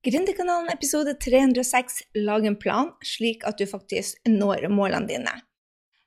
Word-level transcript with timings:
Gründerkanalen 0.00 0.68
episode 0.72 1.14
306 1.14 1.92
Lag 2.14 2.46
en 2.46 2.54
plan, 2.56 2.86
slik 3.04 3.42
at 3.44 3.58
du 3.60 3.66
faktisk 3.68 4.16
når 4.24 4.62
målene 4.72 5.04
dine. 5.04 5.34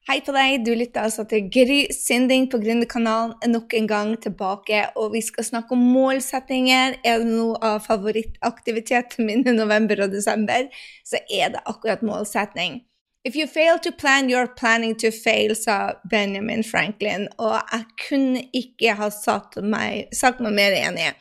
Hei 0.10 0.16
på 0.26 0.34
deg, 0.34 0.64
du 0.66 0.72
lytter 0.74 1.06
altså 1.06 1.28
til 1.30 1.46
Gry 1.54 1.78
Sinding 1.94 2.48
på 2.50 2.58
Gründerkanalen 2.64 3.54
nok 3.54 3.76
en 3.78 3.90
gang 3.92 4.16
tilbake, 4.24 4.80
og 4.98 5.14
vi 5.14 5.22
skal 5.22 5.46
snakke 5.46 5.78
om 5.78 5.84
målsettinger. 5.94 6.98
Er 7.06 7.22
det 7.22 7.30
noe 7.30 7.62
av 7.62 7.86
favorittaktiviteten 7.86 9.30
min 9.30 9.46
i 9.46 9.54
november 9.54 10.02
og 10.08 10.18
desember, 10.18 10.74
så 11.06 11.22
er 11.30 11.54
det 11.54 11.62
akkurat 11.62 12.02
målsetting. 12.02 12.82
If 13.24 13.38
you 13.38 13.46
fail 13.46 13.78
to 13.78 13.94
plan, 13.94 14.26
you're 14.26 14.50
planning 14.58 14.98
to 15.06 15.14
fail, 15.14 15.54
sa 15.54 16.00
Benjamin 16.10 16.66
Franklin, 16.66 17.30
og 17.38 17.62
jeg 17.62 17.86
kunne 18.10 18.44
ikke 18.58 18.98
ha 18.98 19.14
sagt 19.14 19.62
meg, 19.62 20.10
sagt 20.18 20.42
meg 20.42 20.58
mer 20.58 20.82
enig. 20.82 21.14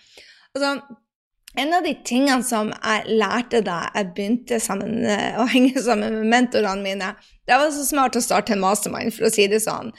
Altså, 0.57 0.79
en 1.59 1.75
av 1.77 1.85
de 1.85 1.93
tingene 2.07 2.45
som 2.47 2.71
jeg 2.73 3.17
lærte 3.21 3.61
da 3.67 3.85
jeg 3.93 4.13
begynte 4.17 4.59
sammen, 4.63 5.03
eh, 5.05 5.37
å 5.41 5.47
henge 5.55 5.83
sammen 5.83 6.21
med 6.21 6.31
mentorene 6.33 6.85
mine, 6.85 7.13
det 7.49 7.59
var 7.59 7.73
så 7.75 7.85
smart 7.87 8.17
å 8.17 8.25
starte 8.25 8.55
en 8.57 8.63
mastermind, 8.65 9.15
for 9.17 9.29
å 9.29 9.33
si 9.33 9.49
det 9.51 9.63
sånn. 9.65 9.93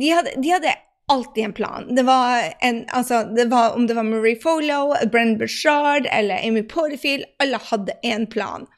De 0.00 0.12
hadde, 0.14 0.34
de 0.40 0.52
hadde 0.54 0.76
alltid 1.12 1.48
en 1.48 1.56
plan. 1.56 1.88
Det 1.96 2.04
var, 2.06 2.52
en, 2.64 2.84
altså, 2.96 3.24
det 3.36 3.48
var 3.50 3.74
Om 3.76 3.88
det 3.88 3.96
var 3.98 4.06
Marie 4.06 4.38
Folo, 4.40 4.94
Brenn 5.12 5.34
Burchard 5.40 6.06
eller 6.10 6.40
Amy 6.46 6.62
Porterfield, 6.62 7.26
alle 7.42 7.58
hadde 7.70 7.98
en 8.06 8.28
plan. 8.30 8.68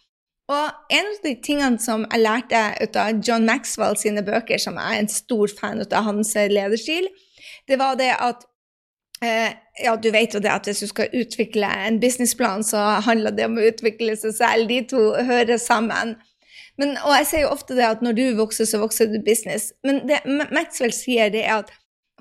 Og 0.53 0.65
en 0.93 1.07
av 1.11 1.21
de 1.25 1.35
tingene 1.45 1.81
som 1.81 2.03
jeg 2.11 2.25
lærte 2.25 2.65
ut 2.83 2.97
av 3.01 3.21
John 3.25 3.47
Maxwell 3.49 3.97
sine 3.97 4.25
bøker, 4.25 4.59
som 4.61 4.81
jeg 4.81 4.97
er 4.97 5.05
en 5.05 5.13
stor 5.13 5.53
fan 5.61 5.85
av 5.85 6.09
hans 6.09 6.35
lederstil, 6.35 7.07
det 7.69 7.79
var 7.81 7.97
det 8.01 8.11
at 8.17 8.45
Eh, 9.25 9.53
ja, 9.83 9.97
du 9.97 10.11
vet 10.15 10.35
jo 10.35 10.41
det 10.43 10.53
at 10.53 10.69
hvis 10.69 10.85
du 10.85 10.91
skal 10.91 11.15
utvikle 11.17 11.69
en 11.87 11.99
businessplan, 12.03 12.63
så 12.67 12.79
handler 13.07 13.35
det 13.35 13.49
om 13.49 13.59
å 13.59 13.67
utvikle 13.71 14.15
seg 14.19 14.37
selv. 14.37 14.69
De 14.71 14.81
to 14.91 15.03
hører 15.27 15.59
sammen. 15.59 16.15
Men, 16.79 16.97
og 17.03 17.15
jeg 17.19 17.31
sier 17.31 17.45
jo 17.45 17.55
ofte 17.55 17.77
det 17.79 17.87
at 17.87 18.03
når 18.03 18.19
du 18.19 18.25
vokser, 18.39 18.69
så 18.71 18.81
vokser 18.83 19.11
du 19.11 19.21
business. 19.27 19.73
Men 19.87 20.03
det 20.09 20.23
Maxwell 20.55 20.95
sier, 20.95 21.31
det 21.35 21.45
er 21.47 21.65
at 21.65 21.73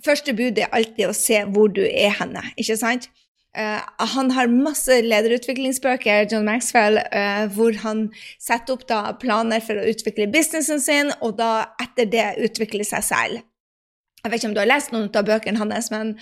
første 0.05 0.33
bud 0.38 0.58
er 0.61 0.73
alltid 0.73 1.09
å 1.09 1.17
se 1.17 1.44
hvor 1.53 1.69
du 1.73 1.83
er 1.86 2.13
henne, 2.19 2.44
ikke 2.58 2.78
sant? 2.80 3.09
Uh, 3.53 3.81
han 4.16 4.31
har 4.33 4.50
masse 4.50 4.95
lederutviklingsbøker, 5.06 6.25
John 6.31 6.47
Maxwell, 6.47 6.97
uh, 7.13 7.45
hvor 7.53 7.75
han 7.83 8.08
setter 8.41 8.73
opp 8.73 8.88
da 8.89 9.02
planer 9.22 9.61
for 9.61 9.78
å 9.78 9.85
utvikle 9.91 10.25
businessen 10.33 10.81
sin, 10.81 11.13
og 11.22 11.38
da 11.38 11.67
etter 11.81 12.09
det 12.09 12.31
utvikle 12.47 12.85
seg 12.88 13.06
selv. 13.06 13.44
Jeg 14.23 14.31
vet 14.31 14.39
ikke 14.39 14.47
om 14.47 14.53
du 14.55 14.59
har 14.61 14.67
lest 14.69 14.91
noen 14.93 15.09
av 15.19 15.25
bøkene 15.27 15.59
hans, 15.59 15.89
men 15.91 16.13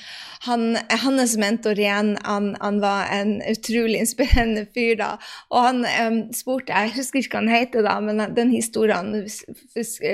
han, 0.47 0.63
hans 1.03 1.35
mentor 1.38 1.77
igjen, 1.77 2.16
han, 2.25 2.47
han, 2.57 2.80
var 2.81 3.11
en 3.13 3.35
utrolig 3.45 3.99
inspirerende 4.02 4.63
fyr 4.73 4.95
da. 4.97 5.09
Og 5.53 5.67
han 5.67 5.83
um, 5.85 6.17
spurte, 6.33 6.73
jeg 6.73 6.95
husker 6.95 7.22
ikke 7.22 7.35
hva 7.35 7.44
han 7.44 7.52
heter 7.53 7.85
da, 7.85 7.99
men 8.02 8.23
den 8.33 8.49
historien 8.55 9.13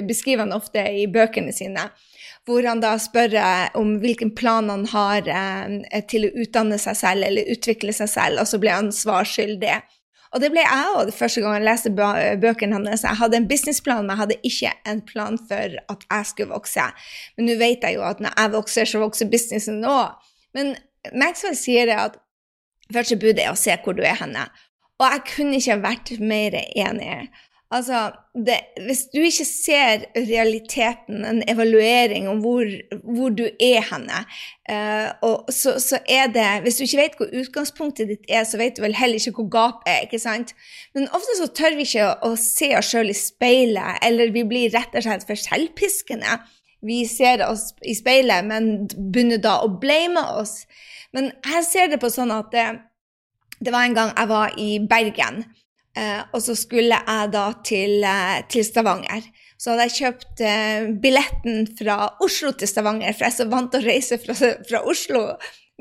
beskriver 0.03 0.43
han 0.43 0.51
ofte 0.57 0.83
i 0.83 1.07
bøkene 1.07 1.55
sine. 1.55 1.87
Hvor 2.43 2.67
han 2.67 2.83
da 2.83 2.97
spør 2.99 3.37
om 3.79 3.95
hvilken 4.03 4.33
plan 4.35 4.67
han 4.67 4.83
har 4.91 5.31
eh, 5.31 6.03
til 6.11 6.27
å 6.27 6.33
utdanne 6.43 6.75
seg 6.83 6.99
selv 6.99 7.29
eller 7.29 7.55
utvikle 7.55 7.95
seg 7.95 8.11
selv, 8.11 8.43
og 8.43 8.51
så 8.51 8.59
ble 8.59 8.75
han 8.81 8.91
svarskyldig. 8.91 9.79
Og 10.35 10.43
det 10.43 10.49
ble 10.51 10.63
jeg 10.63 10.93
òg 10.97 11.11
første 11.15 11.41
gang 11.43 11.55
jeg 11.57 11.65
leste 11.67 11.91
bøkene 11.93 12.77
hennes. 12.77 13.05
Jeg 13.05 13.19
hadde 13.21 13.39
en 13.39 13.47
businessplan, 13.49 14.03
men 14.03 14.13
jeg 14.13 14.21
hadde 14.23 14.39
ikke 14.49 14.73
en 14.91 15.01
plan 15.07 15.39
for 15.49 15.77
at 15.93 16.05
jeg 16.09 16.29
skulle 16.31 16.53
vokse. 16.53 16.87
Men 17.37 17.49
nå 17.49 17.57
vet 17.61 17.85
jeg 17.87 17.97
jo 17.97 18.05
at 18.07 18.23
når 18.23 18.35
jeg 18.35 18.53
vokser, 18.57 18.89
så 18.89 19.03
vokser 19.03 19.31
businessen 19.31 19.83
òg. 19.87 20.15
Men 20.57 20.75
Maxwell 21.15 21.55
sier 21.57 21.87
det 21.87 21.99
at 22.01 22.17
første 22.93 23.19
bud 23.19 23.39
er 23.39 23.53
å 23.53 23.59
se 23.59 23.75
hvor 23.83 23.95
du 23.95 24.03
er 24.03 24.19
henne. 24.19 24.47
Og 24.97 25.05
jeg 25.13 25.25
kunne 25.31 25.59
ikke 25.59 25.79
vært 25.83 26.13
mer 26.19 26.57
enig. 26.65 27.27
Altså, 27.71 28.11
det, 28.47 28.55
hvis 28.87 29.01
du 29.11 29.19
ikke 29.19 29.45
ser 29.45 30.05
realiteten, 30.15 31.25
en 31.25 31.41
evaluering 31.51 32.29
om 32.31 32.39
hvor, 32.39 32.63
hvor 33.03 33.33
du 33.35 33.43
er 33.43 33.81
henne, 33.89 34.21
uh, 34.71 35.41
så, 35.51 35.75
så, 35.79 35.99
er 36.09 36.27
det 36.31 36.61
Hvis 36.63 36.77
du 36.77 36.83
ikke 36.83 37.01
vet 37.01 37.17
hvor 37.19 37.33
utgangspunktet 37.41 38.07
ditt 38.07 38.29
er, 38.29 38.45
så 38.47 38.57
vet 38.57 38.77
du 38.77 38.85
vel 38.85 38.95
heller 38.95 39.19
ikke 39.19 39.35
hvor 39.41 39.49
gapet 39.51 39.91
er. 39.91 39.99
ikke 40.07 40.19
sant? 40.19 40.55
Men 40.95 41.11
ofte 41.11 41.35
så 41.41 41.49
tør 41.51 41.75
vi 41.75 41.83
ikke 41.83 42.07
å, 42.07 42.31
å 42.31 42.39
se 42.39 42.71
oss 42.77 42.93
sjøl 42.93 43.11
i 43.11 43.17
speilet, 43.19 43.99
eller 44.07 44.31
vi 44.31 44.47
blir 44.47 44.71
rett 44.71 44.95
og 44.95 45.03
slett 45.03 45.27
for 45.27 45.43
selvpiskende. 45.43 46.39
Vi 46.87 47.03
ser 47.09 47.43
oss 47.49 47.73
i 47.83 47.97
speilet, 47.99 48.47
men 48.47 48.87
begynner 48.87 49.43
da 49.43 49.59
å 49.65 49.73
blame 49.81 50.23
oss. 50.39 50.61
Men 51.11 51.33
jeg 51.43 51.67
ser 51.67 51.91
det 51.91 51.99
på 51.99 52.11
sånn 52.13 52.31
at 52.31 52.53
det, 52.55 52.67
det 53.59 53.75
var 53.75 53.89
en 53.89 53.97
gang 53.97 54.15
jeg 54.15 54.31
var 54.31 54.55
i 54.55 54.73
Bergen. 54.87 55.43
Eh, 55.97 56.23
og 56.33 56.41
så 56.45 56.55
skulle 56.57 56.97
jeg 56.97 57.29
da 57.33 57.45
til, 57.65 58.03
eh, 58.05 58.41
til, 58.51 58.65
Stavanger. 58.65 59.29
Så 59.57 59.71
hadde 59.71 59.87
jeg 59.87 59.97
kjøpt 60.01 60.41
eh, 60.45 60.89
billetten 61.01 61.63
fra 61.79 62.11
Oslo 62.21 62.51
til 62.53 62.69
Stavanger, 62.69 63.15
for 63.15 63.25
jeg 63.25 63.33
er 63.33 63.39
så 63.39 63.47
vant 63.49 63.71
til 63.73 63.81
å 63.81 63.89
reise 63.89 64.19
fra, 64.21 64.35
fra 64.37 64.83
Oslo. 64.85 65.23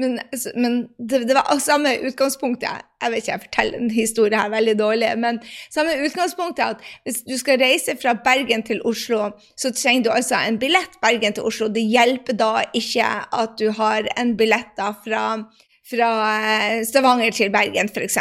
Men, 0.00 0.18
men 0.60 0.74
det, 1.00 1.22
det, 1.28 1.34
var 1.36 1.60
samme 1.60 1.94
utgangspunktet. 2.04 2.84
Jeg 3.00 3.12
vet 3.12 3.22
ikke, 3.22 3.32
jeg 3.32 3.44
forteller 3.44 3.78
en 3.80 3.92
historie 3.92 4.40
her 4.40 4.50
veldig 4.52 4.74
dårlig, 4.76 5.12
men 5.20 5.38
samme 5.72 5.94
utgangspunktet 6.04 6.64
at 6.64 6.90
hvis 7.04 7.22
du 7.24 7.32
skal 7.40 7.60
reise 7.60 7.96
fra 8.00 8.12
Bergen 8.24 8.64
til 8.64 8.82
Oslo, 8.88 9.30
så 9.56 9.72
trenger 9.72 10.04
du 10.04 10.10
altså 10.12 10.40
en 10.40 10.60
billett 10.60 11.00
Bergen 11.04 11.36
til 11.36 11.48
Oslo. 11.48 11.70
Det 11.72 11.84
hjelper 11.84 12.36
da 12.36 12.50
ikke 12.76 13.08
at 13.40 13.56
du 13.60 13.70
har 13.76 14.08
en 14.20 14.36
billett 14.36 14.76
da 14.76 14.92
fra, 15.04 15.24
fra 15.88 16.10
Stavanger 16.84 17.32
til 17.36 17.52
Bergen, 17.56 17.88
f.eks. 17.88 18.20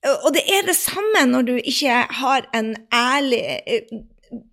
Og 0.00 0.30
det 0.32 0.46
er 0.48 0.64
det 0.64 0.76
samme 0.78 1.26
når 1.28 1.42
du 1.48 1.54
ikke 1.58 1.96
har 2.20 2.46
en 2.56 2.72
ærlig 2.94 3.40
eh, 3.66 3.90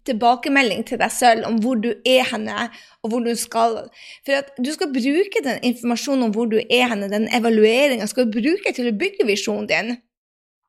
tilbakemelding 0.08 0.84
til 0.90 1.00
deg 1.00 1.14
selv 1.14 1.46
om 1.48 1.60
hvor 1.64 1.80
du 1.80 1.92
er 1.94 2.26
henne, 2.32 2.68
og 3.04 3.12
hvor 3.12 3.24
du 3.24 3.32
skal. 3.40 3.78
For 4.26 4.42
at 4.42 4.52
du 4.58 4.72
skal 4.74 4.92
bruke 4.94 5.44
den 5.46 5.62
informasjonen 5.72 6.28
om 6.28 6.34
hvor 6.36 6.50
du 6.52 6.58
er 6.60 6.90
henne, 6.92 7.12
den 7.12 7.30
evalueringa, 7.34 8.10
skal 8.10 8.28
du 8.28 8.40
bruke 8.42 8.74
til 8.76 8.92
å 8.92 8.98
bygge 8.98 9.28
visjonen 9.30 9.70
din. 9.70 9.96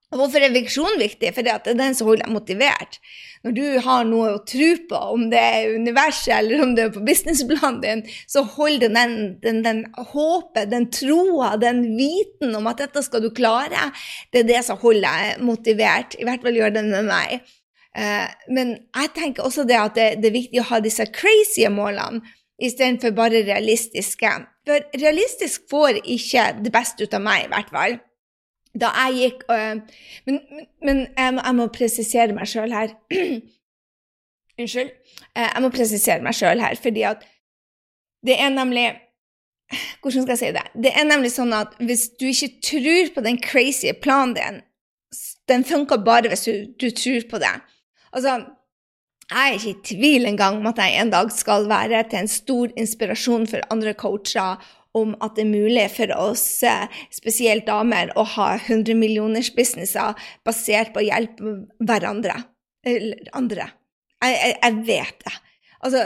Og 0.08 0.22
hvorfor 0.22 0.40
er 0.40 0.54
viksjon 0.54 0.96
viktig? 0.96 1.34
Fordi 1.36 1.52
det 1.64 1.72
er 1.74 1.76
den 1.76 1.96
som 1.96 2.08
holder 2.08 2.24
deg 2.24 2.32
motivert. 2.32 2.96
Når 3.44 3.54
du 3.54 3.64
har 3.84 4.06
noe 4.08 4.30
å 4.38 4.40
tro 4.48 4.68
på, 4.88 5.00
om 5.14 5.26
det 5.28 5.42
er 5.42 5.74
universet 5.76 6.32
eller 6.38 6.62
om 6.64 6.72
det 6.76 6.86
er 6.86 6.94
på 6.94 7.02
businessplanen 7.04 7.82
din, 7.82 8.02
så 8.30 8.42
holder 8.56 8.94
den, 8.94 9.14
den, 9.44 9.60
den 9.66 9.84
håpet, 10.14 10.72
den 10.72 10.88
troa, 10.94 11.52
den 11.60 11.84
viten 11.98 12.56
om 12.56 12.70
at 12.72 12.80
dette 12.80 13.04
skal 13.04 13.26
du 13.26 13.28
klare, 13.36 13.90
det 14.32 14.42
er 14.42 14.50
det 14.54 14.64
som 14.66 14.80
holder 14.80 15.04
deg 15.04 15.44
motivert. 15.44 16.16
I 16.16 16.26
hvert 16.28 16.48
fall 16.48 16.56
gjør 16.56 16.74
det 16.78 16.86
med 16.88 17.12
meg. 17.12 17.54
Eh, 17.92 18.26
men 18.48 18.74
jeg 18.80 19.14
tenker 19.16 19.44
også 19.44 19.68
det 19.68 19.76
at 19.76 19.96
det, 19.98 20.10
det 20.22 20.32
er 20.32 20.38
viktig 20.40 20.64
å 20.64 20.68
ha 20.72 20.80
disse 20.84 21.04
crazy 21.12 21.68
målene 21.68 22.24
istedenfor 22.58 23.12
bare 23.14 23.44
realistiske. 23.46 24.32
For 24.66 24.88
realistisk 24.98 25.68
får 25.70 26.00
ikke 26.00 26.50
det 26.64 26.72
beste 26.74 27.04
ut 27.04 27.14
av 27.14 27.22
meg, 27.28 27.44
i 27.44 27.52
hvert 27.52 27.76
fall 27.76 28.00
da 28.76 28.90
jeg 28.96 29.14
gikk 29.18 29.44
øh, 29.50 29.80
Men, 30.26 30.40
men 30.84 31.06
jeg, 31.16 31.34
må, 31.34 31.40
jeg, 31.44 31.54
må, 31.56 31.66
presisere 31.72 32.34
meg 32.36 32.48
sjøl 32.50 32.74
her. 32.74 32.94
Unnskyld. 34.60 34.90
Eh, 35.36 35.48
jeg 35.48 35.64
må 35.64 35.70
presisere 35.74 36.24
meg 36.24 36.36
sjøl 36.36 36.62
her, 36.62 36.78
fordi 36.82 37.04
at 37.08 37.24
det 38.26 38.40
er 38.40 38.50
nemlig 38.50 38.88
Hvordan 40.00 40.24
skal 40.24 40.32
jeg 40.32 40.40
si 40.40 40.52
det? 40.56 40.62
Det 40.84 40.90
er 40.96 41.04
nemlig 41.04 41.28
sånn 41.34 41.50
at 41.52 41.74
hvis 41.84 42.06
du 42.16 42.30
ikke 42.30 42.54
tror 42.64 43.10
på 43.12 43.24
den 43.26 43.36
crazy 43.44 43.90
planen 43.92 44.32
din, 44.32 44.62
den 45.48 45.64
funker 45.68 46.00
bare 46.04 46.30
hvis 46.32 46.46
du, 46.46 46.54
du 46.80 46.88
tror 46.96 47.26
på 47.28 47.40
det. 47.42 47.50
Altså, 48.16 48.38
jeg 49.28 49.44
er 49.44 49.58
ikke 49.58 49.74
i 49.74 49.82
tvil 49.90 50.24
engang 50.24 50.62
om 50.62 50.70
at 50.70 50.80
jeg 50.80 51.02
en 51.02 51.12
dag 51.12 51.28
skal 51.36 51.68
være 51.68 52.00
til 52.08 52.22
en 52.22 52.30
stor 52.32 52.72
inspirasjon 52.80 53.44
for 53.50 53.66
andre 53.74 53.92
coacher 53.92 54.56
om 54.96 55.14
at 55.24 55.36
det 55.36 55.44
er 55.44 55.50
mulig 55.50 55.86
for 55.94 56.12
oss, 56.16 56.44
spesielt 57.14 57.66
damer, 57.68 58.12
å 58.16 58.24
ha 58.36 58.50
100 58.56 58.96
millioners 58.98 59.50
businesser 59.54 60.16
basert 60.48 60.94
på 60.94 61.02
å 61.02 61.08
hjelpe 61.08 61.56
hverandre. 61.78 62.40
Eller 62.86 63.32
andre. 63.36 63.70
Jeg, 64.24 64.36
jeg, 64.38 64.54
jeg 64.62 64.78
vet 64.88 65.26
det. 65.26 65.34
Altså, 65.84 66.04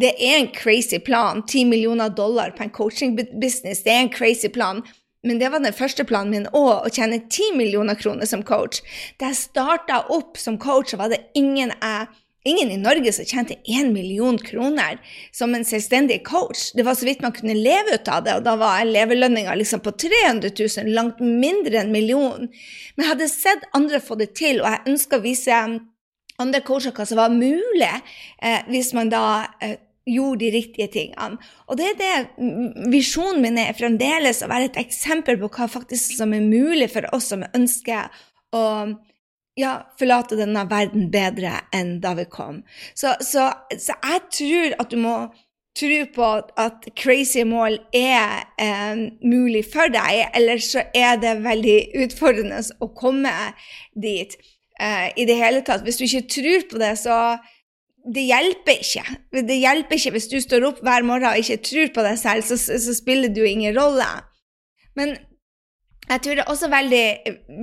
det 0.00 0.12
er 0.18 0.38
en 0.38 0.52
crazy 0.54 0.98
plan. 0.98 1.42
10 1.42 1.70
millioner 1.70 2.08
dollar 2.08 2.54
på 2.56 2.64
en 2.64 2.74
coaching-business, 2.74 3.84
det 3.84 3.92
er 3.92 4.06
en 4.06 4.14
crazy 4.14 4.48
plan. 4.48 4.82
Men 5.24 5.38
det 5.40 5.48
var 5.52 5.62
den 5.64 5.72
første 5.72 6.04
planen 6.04 6.34
min 6.34 6.48
òg, 6.52 6.84
å 6.84 6.92
tjene 6.92 7.22
10 7.22 7.56
millioner 7.56 7.96
kroner 7.96 8.28
som 8.28 8.42
coach. 8.44 8.82
Da 9.20 9.30
jeg 9.32 9.40
starta 9.40 10.02
opp 10.12 10.36
som 10.40 10.58
coach, 10.60 10.92
var 11.00 11.12
det 11.12 11.22
ingen 11.38 11.72
jeg 11.72 12.10
ingen 12.44 12.70
i 12.70 12.76
Norge 12.80 13.12
som 13.12 13.24
tjente 13.24 13.56
én 13.64 13.92
million 13.92 14.38
kroner 14.38 14.98
som 15.32 15.54
en 15.54 15.64
selvstendig 15.64 16.20
coach. 16.26 16.72
Det 16.74 16.84
var 16.84 16.94
så 16.94 17.08
vidt 17.08 17.22
man 17.24 17.32
kunne 17.32 17.56
leve 17.56 17.96
ut 17.96 18.08
av 18.08 18.24
det, 18.24 18.36
og 18.36 18.44
da 18.44 18.56
var 18.60 18.84
levelønninga 18.84 19.54
liksom 19.56 19.80
på 19.84 19.94
300 20.04 20.52
000, 20.52 20.92
langt 20.94 21.22
mindre 21.24 21.80
enn 21.80 21.94
million. 21.94 22.50
Men 22.94 23.06
jeg 23.06 23.12
hadde 23.14 23.30
sett 23.32 23.66
andre 23.76 24.02
få 24.04 24.18
det 24.20 24.34
til, 24.36 24.60
og 24.60 24.68
jeg 24.70 24.92
ønska 24.92 25.18
å 25.18 25.24
vise 25.24 25.62
andre 26.42 26.60
coacher 26.66 26.94
hva 26.94 27.06
som 27.08 27.20
var 27.20 27.32
mulig 27.32 27.88
eh, 27.88 28.60
hvis 28.68 28.92
man 28.96 29.12
da 29.12 29.24
eh, 29.62 29.78
gjorde 30.04 30.44
de 30.44 30.52
riktige 30.52 30.90
tingene. 30.92 31.40
Og 31.70 31.78
det 31.80 31.94
er 31.94 31.98
det 32.02 32.90
visjonen 32.92 33.40
min 33.44 33.58
er 33.62 33.72
fremdeles, 33.78 34.42
å 34.44 34.50
være 34.52 34.68
et 34.72 34.80
eksempel 34.84 35.40
på 35.40 35.48
hva 35.56 35.70
faktisk 35.70 36.18
som 36.18 36.34
er 36.36 36.44
mulig 36.44 36.90
for 36.92 37.08
oss 37.16 37.30
som 37.32 37.46
ønsker 37.54 38.12
å 38.54 38.64
ja, 39.58 39.74
forlate 39.98 40.38
denne 40.38 40.64
verden 40.70 41.10
bedre 41.14 41.60
enn 41.74 41.98
da 42.02 42.14
vi 42.18 42.26
kom. 42.30 42.62
Så, 42.98 43.14
så, 43.22 43.50
så 43.70 43.96
jeg 44.02 44.22
tror 44.38 44.76
at 44.82 44.92
du 44.92 45.00
må 45.02 45.16
tro 45.74 46.00
på 46.14 46.26
at 46.60 46.86
crazy 46.98 47.42
mål 47.46 47.80
er 47.94 48.44
eh, 48.62 49.06
mulig 49.26 49.64
for 49.72 49.90
deg, 49.90 50.28
eller 50.38 50.62
så 50.62 50.84
er 50.94 51.18
det 51.22 51.40
veldig 51.42 51.78
utfordrende 52.04 52.60
å 52.82 52.90
komme 52.94 53.32
dit 53.98 54.36
eh, 54.78 55.10
i 55.18 55.26
det 55.26 55.38
hele 55.40 55.64
tatt. 55.66 55.82
Hvis 55.86 55.98
du 55.98 56.06
ikke 56.06 56.28
tror 56.36 56.68
på 56.70 56.82
det, 56.82 56.92
så 57.02 57.18
det 58.14 58.26
hjelper 58.28 58.82
ikke. 58.84 59.04
Det 59.48 59.58
hjelper 59.58 59.98
ikke 59.98 60.14
hvis 60.14 60.30
du 60.30 60.38
står 60.42 60.66
opp 60.68 60.82
hver 60.84 61.06
morgen 61.06 61.32
og 61.32 61.40
ikke 61.40 61.62
tror 61.66 61.94
på 61.94 62.06
deg 62.06 62.18
selv, 62.20 62.46
så, 62.46 62.58
så 62.58 62.94
spiller 62.94 63.32
du 63.34 63.42
ingen 63.42 63.74
rolle. 63.74 64.08
Men 64.94 65.16
jeg 66.10 66.20
tror 66.22 66.36
det 66.36 66.44
er 66.44 66.52
også 66.52 66.68
veldig 66.72 67.06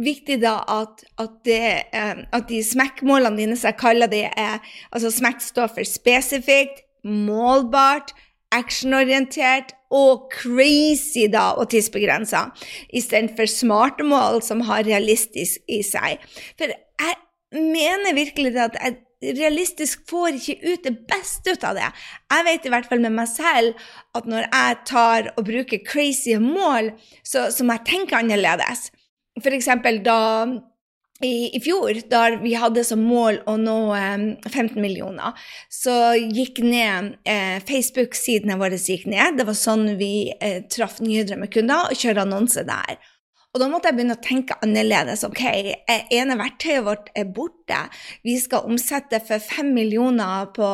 viktig 0.06 0.40
da 0.42 0.56
at, 0.74 1.04
at, 1.22 1.38
det, 1.46 1.62
eh, 1.94 2.24
at 2.34 2.48
de 2.50 2.62
smekkmålene 2.66 3.38
dine, 3.38 3.58
som 3.58 3.72
jeg 3.72 3.80
kaller 3.82 4.12
det, 4.12 4.26
er 4.38 4.60
altså 4.92 5.12
smekk 5.14 5.44
står 5.46 5.74
for 5.76 5.88
spesifikt, 5.88 6.84
målbart, 7.06 8.14
actionorientert 8.52 9.76
og 9.92 10.28
crazy 10.34 11.28
da, 11.32 11.52
og 11.60 11.70
tidsbegrensa, 11.72 12.50
istedenfor 12.94 13.50
smarte 13.50 14.06
mål 14.08 14.42
som 14.46 14.64
har 14.68 14.86
realistisk 14.88 15.62
i 15.72 15.82
seg. 15.86 16.22
For 16.60 16.72
jeg 16.72 17.16
mener 17.52 18.16
virkelig 18.18 18.56
at 18.60 18.78
jeg 18.80 19.00
realistisk 19.22 20.02
får 20.10 20.40
ikke 20.40 20.58
ut 20.74 20.88
det 20.88 20.96
beste 21.10 21.54
ut 21.54 21.68
av 21.68 21.78
det. 21.78 21.92
Jeg 22.34 22.48
vet 22.48 22.66
i 22.66 22.74
hvert 22.74 22.90
fall 22.90 23.04
med 23.04 23.14
meg 23.20 23.30
selv 23.30 23.86
at 24.18 24.28
når 24.30 24.48
jeg 24.48 24.82
tar 24.90 25.30
og 25.36 25.46
bruker 25.48 25.86
crazy 25.86 26.36
mål, 26.42 26.92
så, 27.24 27.50
så 27.54 27.66
må 27.66 27.78
jeg 27.78 27.88
tenke 27.92 28.18
annerledes. 28.18 28.90
For 29.42 29.54
eksempel 29.56 30.02
da 30.04 30.20
i, 31.22 31.52
i, 31.54 31.60
fjor, 31.62 32.00
da 32.10 32.24
vi 32.42 32.56
hadde 32.58 32.84
som 32.86 33.04
mål 33.06 33.42
å 33.50 33.54
nå 33.62 33.78
eh, 33.94 34.24
15 34.50 34.82
millioner, 34.82 35.38
så 35.70 36.16
gikk 36.18 36.64
ned 36.66 37.16
eh, 37.30 37.62
Facebook-sidene 37.68 38.58
våre 38.58 38.80
gikk 38.82 39.06
ned. 39.12 39.38
Det 39.38 39.46
var 39.46 39.58
sånn 39.58 39.86
vi 40.02 40.32
eh, 40.40 40.64
traff 40.72 40.98
nye 41.04 41.26
drømmekunder 41.28 41.92
og 41.92 42.02
kjørte 42.02 42.26
annonse 42.26 42.66
der. 42.68 42.98
Og 43.52 43.60
da 43.60 43.68
måtte 43.68 43.90
jeg 43.90 43.98
begynne 43.98 44.16
å 44.16 44.24
tenke 44.24 44.56
annerledes. 44.64 45.26
Ok, 45.28 45.42
ene 45.44 46.38
verktøyet 46.40 46.86
vårt 46.88 47.10
er 47.20 47.28
borte. 47.36 47.82
Vi 48.24 48.38
skal 48.40 48.68
omsette 48.70 49.20
for 49.28 49.44
5 49.44 49.74
millioner 49.76 50.48
på 50.56 50.68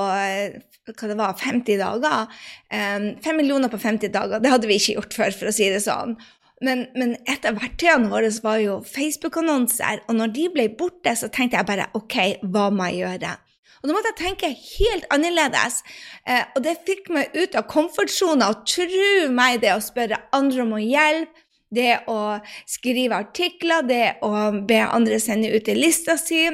hva 0.87 1.09
det 1.09 1.17
var, 1.17 1.33
50 1.41 1.79
dager. 1.81 2.27
5 2.69 3.27
millioner 3.35 3.71
på 3.73 3.79
50 3.81 4.13
dager, 4.13 4.43
det 4.43 4.53
hadde 4.53 4.69
vi 4.69 4.77
ikke 4.77 4.99
gjort 4.99 5.17
før, 5.17 5.33
for 5.39 5.49
å 5.49 5.55
si 5.57 5.71
det 5.73 5.81
sånn. 5.83 6.15
Men, 6.63 6.85
men 6.97 7.15
et 7.29 7.45
av 7.45 7.57
verktøyene 7.59 8.09
våre 8.09 8.29
var 8.45 8.61
jo 8.61 8.77
Facebook-annonser, 8.85 10.05
og 10.07 10.17
når 10.17 10.31
de 10.37 10.45
ble 10.53 10.69
borte, 10.77 11.13
så 11.17 11.29
tenkte 11.33 11.59
jeg 11.59 11.69
bare 11.69 11.89
OK, 11.97 12.17
hva 12.45 12.69
må 12.73 12.89
jeg 12.91 13.03
gjøre? 13.03 13.33
Og 13.77 13.89
da 13.89 13.93
måtte 13.93 14.09
jeg 14.13 14.21
tenke 14.23 14.49
helt 14.53 15.05
annerledes. 15.13 15.83
Eh, 16.25 16.45
og 16.57 16.63
det 16.65 16.79
fikk 16.87 17.11
meg 17.13 17.35
ut 17.37 17.57
av 17.57 17.67
komfortsona. 17.69 18.49
Og 18.49 18.65
tro 18.69 19.11
meg, 19.33 19.61
det 19.61 19.75
å 19.75 19.83
spørre 19.83 20.17
andre 20.35 20.65
om 20.65 20.73
hjelp, 20.81 21.43
det 21.73 21.99
å 22.07 22.39
skrive 22.69 23.19
artikler, 23.23 23.85
det 23.87 24.17
å 24.25 24.31
be 24.67 24.81
andre 24.85 25.19
sende 25.19 25.51
ut 25.51 25.69
en 25.69 25.79
lista 25.79 26.17
si, 26.19 26.45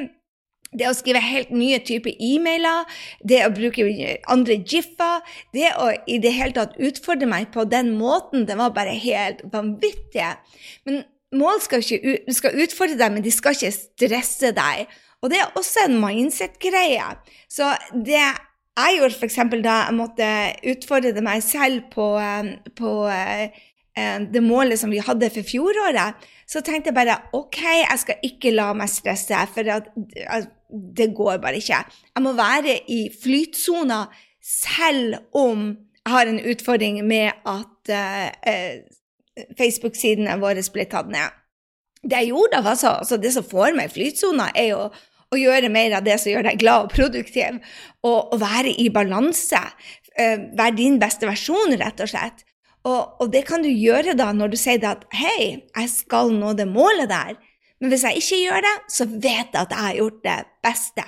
det 0.74 0.88
å 0.90 0.94
skrive 0.96 1.22
helt 1.22 1.52
nye 1.54 1.78
typer 1.86 2.16
e-mailer, 2.18 2.88
det 3.22 3.44
å 3.46 3.52
bruke 3.54 3.86
andre 4.32 4.58
gif-er, 4.58 5.22
det 5.54 5.70
å 5.78 5.90
i 6.10 6.18
det 6.22 6.34
hele 6.34 6.56
tatt 6.56 6.78
utfordre 6.82 7.28
meg 7.30 7.52
på 7.54 7.66
den 7.70 7.92
måten, 7.98 8.46
det 8.48 8.58
var 8.58 8.74
bare 8.74 8.96
helt 8.98 9.44
vanvittig. 9.52 10.32
Men 10.88 11.04
mål 11.34 11.62
skal, 11.62 11.84
ikke, 11.84 12.34
skal 12.34 12.58
utfordre 12.64 12.98
deg, 12.98 13.14
men 13.14 13.24
de 13.24 13.34
skal 13.34 13.54
ikke 13.54 13.74
stresse 13.76 14.50
deg. 14.56 14.90
Og 15.22 15.30
det 15.32 15.38
er 15.40 15.54
også 15.56 15.86
en 15.86 16.00
mindset-greie. 16.02 17.06
Så 17.48 17.70
det 17.94 18.18
jeg 18.74 18.96
gjorde 18.98 19.14
f.eks. 19.14 19.38
da 19.62 19.76
jeg 19.86 19.94
måtte 19.94 20.28
utfordre 20.72 21.22
meg 21.22 21.44
selv 21.46 21.86
på, 21.94 22.08
eh, 22.18 22.56
på 22.74 22.96
Eh, 23.06 23.62
det 23.94 24.42
målet 24.42 24.80
som 24.80 24.90
vi 24.90 24.98
hadde 24.98 25.28
for 25.30 25.46
fjoråret, 25.46 26.18
så 26.50 26.60
tenkte 26.64 26.90
jeg 26.90 26.96
bare 26.96 27.20
OK, 27.36 27.60
jeg 27.62 28.00
skal 28.02 28.26
ikke 28.26 28.52
la 28.54 28.72
meg 28.76 28.90
stresse, 28.90 29.38
for 29.54 29.70
det 30.98 31.08
går 31.16 31.38
bare 31.42 31.60
ikke. 31.60 31.80
Jeg 32.10 32.24
må 32.24 32.34
være 32.36 32.76
i 32.90 33.06
flytsona 33.22 34.04
selv 34.44 35.20
om 35.32 35.70
jeg 36.04 36.12
har 36.12 36.28
en 36.28 36.42
utfordring 36.52 37.00
med 37.06 37.32
at 37.48 37.92
uh, 37.96 39.48
Facebook-sidene 39.56 40.36
våre 40.42 40.64
ble 40.74 40.84
tatt 40.90 41.08
ned. 41.08 41.40
Det 42.04 42.18
jeg 42.20 42.34
gjorde 42.34 42.60
altså, 42.60 42.98
altså 43.00 43.16
det 43.16 43.32
som 43.32 43.46
får 43.48 43.72
meg 43.78 43.88
i 43.88 43.94
flytsona, 43.94 44.50
er 44.52 44.68
jo 44.74 44.82
å 45.32 45.38
gjøre 45.40 45.70
mer 45.72 45.96
av 45.96 46.04
det 46.04 46.18
som 46.20 46.34
gjør 46.34 46.50
deg 46.50 46.60
glad 46.60 46.86
og 46.86 46.92
produktiv, 46.92 47.56
og, 48.04 48.34
og 48.34 48.42
være 48.42 48.74
i 48.84 48.90
balanse. 48.92 49.62
Være 50.14 50.74
din 50.76 51.00
beste 51.00 51.26
versjon, 51.26 51.72
rett 51.80 52.04
og 52.04 52.12
slett. 52.12 52.44
Og, 52.84 53.16
og, 53.20 53.26
det 53.32 53.46
kan 53.48 53.64
du 53.64 53.70
gjøre 53.70 54.12
da 54.18 54.28
når 54.36 54.52
du 54.52 54.58
sier 54.60 54.82
at 54.84 55.06
hei, 55.16 55.64
jeg 55.64 55.90
skal 55.92 56.32
nå 56.36 56.52
det 56.58 56.68
målet 56.68 57.08
der. 57.08 57.36
Men 57.80 57.92
hvis 57.92 58.04
jeg 58.04 58.20
ikke 58.20 58.40
gjør 58.42 58.64
det, 58.64 58.74
så 58.92 59.06
vet 59.08 59.54
jeg 59.54 59.60
at 59.60 59.72
jeg 59.72 59.84
har 59.86 60.00
gjort 60.00 60.18
det 60.24 60.38
beste. 60.64 61.04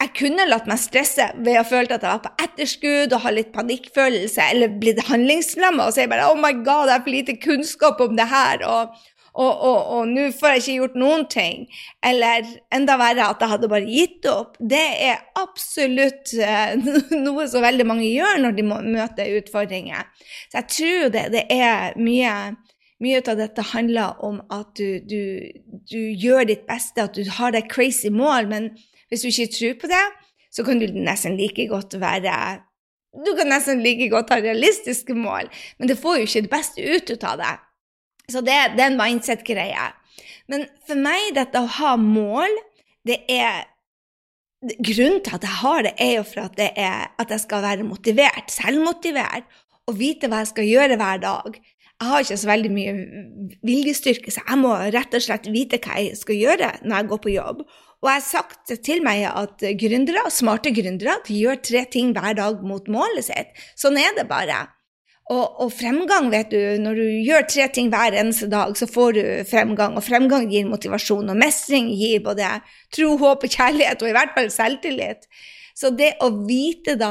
Jeg 0.00 0.12
kunne 0.16 0.46
latt 0.48 0.68
meg 0.68 0.80
stresse 0.80 1.26
ved 1.44 1.58
å 1.60 1.66
føle 1.68 1.92
at 1.92 2.04
jeg 2.04 2.08
var 2.08 2.22
på 2.24 2.46
etterskudd 2.46 3.12
og 3.12 3.22
ha 3.26 3.32
litt 3.34 3.52
panikkfølelse, 3.52 4.46
eller 4.54 4.78
blitt 4.80 5.02
handlingslamma 5.08 5.88
og 5.88 5.96
si 5.96 6.06
bare 6.08 6.30
'Oh 6.30 6.40
my 6.40 6.52
God, 6.64 6.88
jeg 6.88 6.96
har 6.96 7.04
for 7.04 7.12
lite 7.12 7.36
kunnskap 7.36 8.00
om 8.00 8.16
det 8.16 8.28
her', 8.30 8.64
og 8.64 8.96
og, 9.36 10.08
nå 10.08 10.30
får 10.32 10.54
jeg 10.54 10.62
ikke 10.62 10.76
gjort 10.80 10.98
noen 11.00 11.24
ting. 11.32 11.66
Eller 12.04 12.46
enda 12.74 12.96
verre, 13.00 13.28
at 13.28 13.42
jeg 13.42 13.52
hadde 13.52 13.70
bare 13.72 13.88
gitt 13.88 14.28
opp. 14.30 14.56
Det 14.60 14.84
er 15.08 15.24
absolutt 15.36 16.32
uh, 16.40 16.72
noe 17.26 17.48
som 17.50 17.64
veldig 17.64 17.88
mange 17.88 18.08
gjør 18.08 18.40
når 18.44 18.56
de 18.56 18.66
møter 18.70 19.34
utfordringer. 19.40 20.08
Så 20.48 20.62
jeg 20.62 20.72
tror 20.76 21.12
det, 21.16 21.26
det 21.36 21.44
er 21.52 21.98
mye 22.00 22.32
mye 23.02 23.20
av 23.20 23.36
dette 23.36 23.64
handler 23.74 24.22
om 24.24 24.38
at 24.52 24.70
du, 24.78 25.02
du, 25.04 25.20
du, 25.84 25.98
gjør 26.16 26.46
ditt 26.48 26.64
beste, 26.68 27.04
at 27.04 27.16
du 27.16 27.28
har 27.38 27.52
deg 27.52 27.68
crazy 27.68 28.08
mål, 28.08 28.48
men 28.48 28.70
hvis 29.10 29.24
du 29.24 29.28
ikke 29.28 29.52
tror 29.52 29.74
på 29.82 29.90
det, 29.92 30.06
så 30.48 30.64
kan 30.64 30.80
du 30.80 30.88
nesten 30.94 31.36
like 31.36 31.68
godt 31.68 31.98
være 32.00 32.62
Du 33.26 33.30
kan 33.36 33.48
nesten 33.48 33.82
like 33.84 34.08
godt 34.12 34.32
ha 34.32 34.40
realistiske 34.40 35.14
mål, 35.16 35.48
men 35.78 35.88
det 35.88 35.98
får 36.00 36.16
jo 36.16 36.28
ikke 36.28 36.44
det 36.46 36.52
beste 36.52 36.88
ut 36.96 37.24
av 37.24 37.38
det. 37.40 37.54
Så 38.30 38.42
det, 38.42 38.56
det 38.74 38.82
er 38.82 38.90
en 38.90 38.98
mindset-greie. 38.98 39.86
Men 40.50 40.66
for 40.86 40.98
meg, 40.98 41.32
dette 41.36 41.62
å 41.62 41.70
ha 41.78 41.94
mål, 42.00 42.52
det 43.06 43.22
er 43.30 43.66
Grunnen 44.66 45.20
til 45.22 45.34
at 45.36 45.44
jeg 45.44 45.58
har 45.60 45.82
det, 45.84 45.92
er 46.00 46.12
jo 46.16 46.22
for 46.26 46.46
at, 46.46 46.56
er, 46.58 47.10
at 47.20 47.30
jeg 47.30 47.42
skal 47.42 47.60
være 47.62 47.84
motivert, 47.86 48.48
selvmotivert, 48.50 49.44
og 49.86 49.98
vite 50.00 50.30
hva 50.32 50.40
jeg 50.42 50.50
skal 50.50 50.66
gjøre 50.66 50.96
hver 50.98 51.20
dag. 51.22 51.58
Jeg 51.96 52.08
har 52.08 52.24
ikke 52.24 52.38
så 52.40 52.48
veldig 52.50 52.70
mye 52.72 52.94
viljestyrke, 53.68 54.32
så 54.32 54.42
jeg 54.42 54.58
må 54.60 54.72
rett 54.96 55.14
og 55.14 55.22
slett 55.22 55.46
vite 55.52 55.78
hva 55.84 56.00
jeg 56.00 56.16
skal 56.18 56.40
gjøre 56.40 56.70
når 56.82 56.96
jeg 56.96 57.10
går 57.12 57.20
på 57.22 57.34
jobb. 57.36 57.62
Og 58.02 58.10
jeg 58.10 58.18
har 58.18 58.26
sagt 58.26 58.74
til 58.88 59.04
meg 59.04 59.22
at 59.28 59.62
gründere, 59.80 60.24
smarte 60.32 60.72
gründere 60.76 61.16
de 61.28 61.38
gjør 61.40 61.62
tre 61.64 61.84
ting 61.92 62.10
hver 62.16 62.36
dag 62.36 62.64
mot 62.66 62.90
målet 62.92 63.28
sitt. 63.28 63.54
Sånn 63.78 63.96
er 64.00 64.12
det 64.18 64.26
bare. 64.28 64.64
Og, 65.26 65.46
og, 65.64 65.72
fremgang, 65.74 66.28
vet 66.30 66.52
du, 66.52 66.60
når 66.78 67.00
du 67.00 67.06
gjør 67.26 67.46
tre 67.50 67.64
ting 67.74 67.88
hver 67.90 68.14
eneste 68.14 68.46
dag, 68.50 68.70
så 68.78 68.86
får 68.86 69.16
du 69.16 69.22
fremgang. 69.48 69.96
Og 69.98 70.04
fremgang 70.06 70.46
gir 70.52 70.68
motivasjon, 70.70 71.32
og 71.32 71.40
mestring 71.40 71.88
gir 71.98 72.22
både 72.22 72.52
tro, 72.94 73.16
håp 73.18 73.46
og 73.48 73.56
kjærlighet, 73.56 74.04
og 74.04 74.12
i 74.12 74.14
hvert 74.14 74.36
fall 74.36 74.52
selvtillit. 74.54 75.26
Så 75.76 75.90
det 75.92 76.14
å 76.24 76.30
vite 76.46 76.94
da 77.00 77.10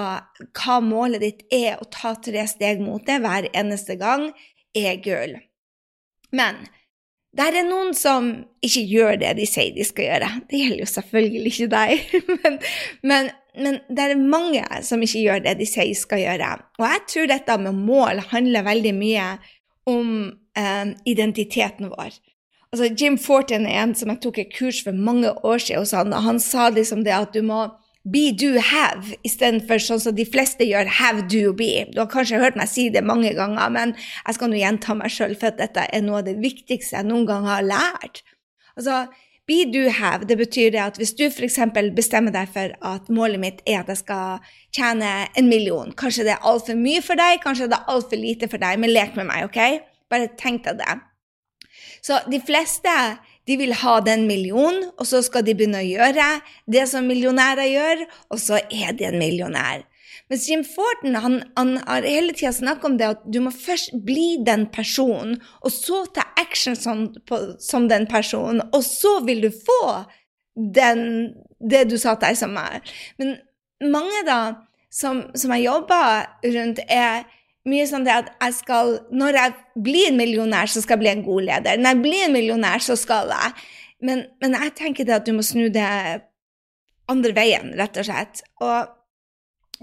hva 0.58 0.80
målet 0.82 1.26
ditt 1.26 1.44
er, 1.54 1.76
og 1.76 1.92
ta 1.94 2.16
tre 2.16 2.48
steg 2.50 2.80
mot 2.82 3.04
det 3.06 3.20
hver 3.22 3.50
eneste 3.52 4.00
gang, 4.00 4.30
er 4.76 4.96
gull. 5.04 5.36
Men 6.36 6.64
det 7.36 7.50
er 7.52 7.68
noen 7.68 7.92
som 7.98 8.32
ikke 8.64 8.86
gjør 8.88 9.18
det 9.20 9.34
de 9.42 9.46
sier 9.50 9.76
de 9.76 9.84
skal 9.84 10.08
gjøre. 10.08 10.30
Det 10.48 10.62
gjelder 10.62 10.86
jo 10.86 10.92
selvfølgelig 10.94 11.52
ikke 11.52 11.74
deg. 11.74 12.14
men, 12.46 12.62
men 13.04 13.34
men 13.58 13.80
det 13.90 14.06
er 14.06 14.20
mange 14.20 14.64
som 14.86 15.04
ikke 15.04 15.24
gjør 15.24 15.44
det 15.46 15.58
de 15.60 15.68
sier 15.70 15.96
skal 15.98 16.24
gjøre. 16.24 16.52
Og 16.80 16.86
jeg 16.88 17.04
tror 17.12 17.32
dette 17.32 17.58
med 17.62 17.82
mål 17.88 18.22
handler 18.32 18.68
veldig 18.68 18.94
mye 18.98 19.28
om 19.90 20.10
eh, 20.58 20.94
identiteten 21.06 21.92
vår. 21.94 22.18
Altså, 22.74 22.90
Jim 22.92 23.18
Fortin 23.22 23.68
er 23.70 23.84
en 23.86 23.96
som 23.96 24.12
jeg 24.12 24.22
tok 24.24 24.40
et 24.42 24.54
kurs 24.56 24.82
for 24.84 24.96
mange 24.96 25.32
år 25.48 25.62
siden 25.64 25.84
hos 25.86 25.94
han, 25.96 26.14
og 26.14 26.26
han 26.26 26.42
sa 26.44 26.70
liksom 26.74 27.06
det 27.06 27.14
at 27.16 27.36
du 27.36 27.44
må 27.46 27.68
be, 28.06 28.30
do, 28.38 28.52
have, 28.62 29.16
istedenfor 29.26 29.82
sånn 29.82 30.02
som 30.04 30.16
de 30.18 30.26
fleste 30.30 30.66
gjør 30.68 30.90
have, 31.00 31.26
do, 31.32 31.54
be. 31.58 31.88
Du 31.94 32.02
har 32.04 32.10
kanskje 32.12 32.42
hørt 32.42 32.58
meg 32.60 32.70
si 32.70 32.90
det 32.94 33.02
mange 33.06 33.32
ganger, 33.38 33.72
men 33.74 33.96
jeg 33.98 34.38
skal 34.38 34.52
nå 34.52 34.60
gjenta 34.60 34.98
meg 34.98 35.14
sjøl, 35.14 35.38
for 35.40 35.54
at 35.54 35.62
dette 35.62 35.88
er 35.88 36.04
noe 36.06 36.22
av 36.22 36.28
det 36.28 36.36
viktigste 36.44 37.00
jeg 37.00 37.08
noen 37.08 37.26
gang 37.30 37.48
har 37.50 37.66
lært. 37.66 38.22
Altså, 38.76 39.06
be 39.48 39.64
do 39.70 39.90
have, 39.94 40.26
det 40.26 40.38
betyr 40.40 40.72
det 40.74 40.82
at 40.82 40.98
hvis 40.98 41.14
du 41.18 41.26
f.eks. 41.28 41.60
bestemmer 41.96 42.34
deg 42.34 42.50
for 42.54 42.74
at 42.82 43.10
målet 43.14 43.42
mitt 43.42 43.62
er 43.66 43.84
at 43.84 43.92
jeg 43.94 44.02
skal 44.02 44.46
tjene 44.74 45.12
en 45.38 45.50
million, 45.50 45.94
kanskje 45.94 46.26
det 46.28 46.36
er 46.36 46.48
altfor 46.50 46.78
mye 46.80 47.04
for 47.06 47.20
deg, 47.20 47.42
kanskje 47.44 47.70
det 47.70 47.78
er 47.78 47.94
altfor 47.94 48.22
lite 48.22 48.50
for 48.52 48.62
deg, 48.62 48.80
men 48.82 48.94
lek 48.94 49.18
med 49.20 49.30
meg, 49.30 49.46
OK? 49.50 49.62
Bare 50.10 50.32
tenk 50.40 50.66
deg 50.66 50.82
det. 50.82 50.98
Så 52.06 52.20
de 52.30 52.42
fleste 52.42 52.94
de 53.46 53.58
vil 53.62 53.76
ha 53.78 54.00
den 54.02 54.26
millionen, 54.30 54.90
og 54.98 55.06
så 55.06 55.22
skal 55.26 55.46
de 55.46 55.54
begynne 55.58 55.84
å 55.84 55.86
gjøre 55.86 56.30
det 56.72 56.88
som 56.90 57.06
millionærer 57.06 57.70
gjør, 57.70 58.06
og 58.34 58.42
så 58.42 58.62
er 58.74 58.98
de 58.98 59.06
en 59.10 59.20
millionær. 59.22 59.86
Mens 60.30 60.48
Jim 60.50 60.64
Forten 60.66 61.16
han, 61.22 61.44
han 61.56 61.76
har 61.86 62.06
hele 62.08 62.34
tida 62.34 62.54
snakka 62.54 62.88
om 62.90 62.98
det 62.98 63.10
at 63.14 63.26
du 63.30 63.40
må 63.46 63.52
først 63.54 63.94
bli 64.08 64.40
den 64.46 64.66
personen, 64.74 65.38
og 65.62 65.74
så 65.74 66.02
ta 66.16 66.26
action 66.42 66.78
som, 66.78 67.08
på, 67.30 67.40
som 67.62 67.86
den 67.92 68.08
personen, 68.10 68.64
og 68.74 68.82
så 68.86 69.20
vil 69.28 69.44
du 69.46 69.52
få 69.54 69.82
den, 70.56 71.36
det 71.60 71.86
du 71.92 71.98
sa 72.02 72.16
til 72.16 72.32
deg 72.32 72.40
som 72.42 72.58
er. 72.58 72.82
Men 73.22 73.36
mange 73.92 74.26
da, 74.26 74.40
som, 74.90 75.28
som 75.38 75.54
jeg 75.54 75.68
jobber 75.68 76.26
rundt, 76.58 76.82
er 76.90 77.26
mye 77.70 77.86
sånn 77.90 78.06
at 78.10 78.28
jeg 78.30 78.54
skal 78.60 78.92
Når 79.10 79.38
jeg 79.40 79.54
blir 79.88 80.12
en 80.12 80.20
millionær, 80.20 80.70
så 80.70 80.84
skal 80.84 81.00
jeg 81.00 81.04
bli 81.04 81.12
en 81.16 81.26
god 81.26 81.48
leder. 81.48 81.80
Når 81.82 81.96
jeg 81.96 82.02
blir 82.04 82.26
en 82.28 82.36
millionær, 82.36 82.84
så 82.86 82.98
skal 83.00 83.34
jeg. 83.34 83.66
Men, 84.06 84.26
men 84.42 84.58
jeg 84.58 84.76
tenker 84.78 85.08
det 85.08 85.16
at 85.18 85.26
du 85.26 85.34
må 85.34 85.46
snu 85.46 85.68
det 85.74 85.90
andre 87.10 87.34
veien, 87.38 87.74
rett 87.78 87.98
og 88.02 88.08
slett. 88.08 88.44
Og 88.62 88.95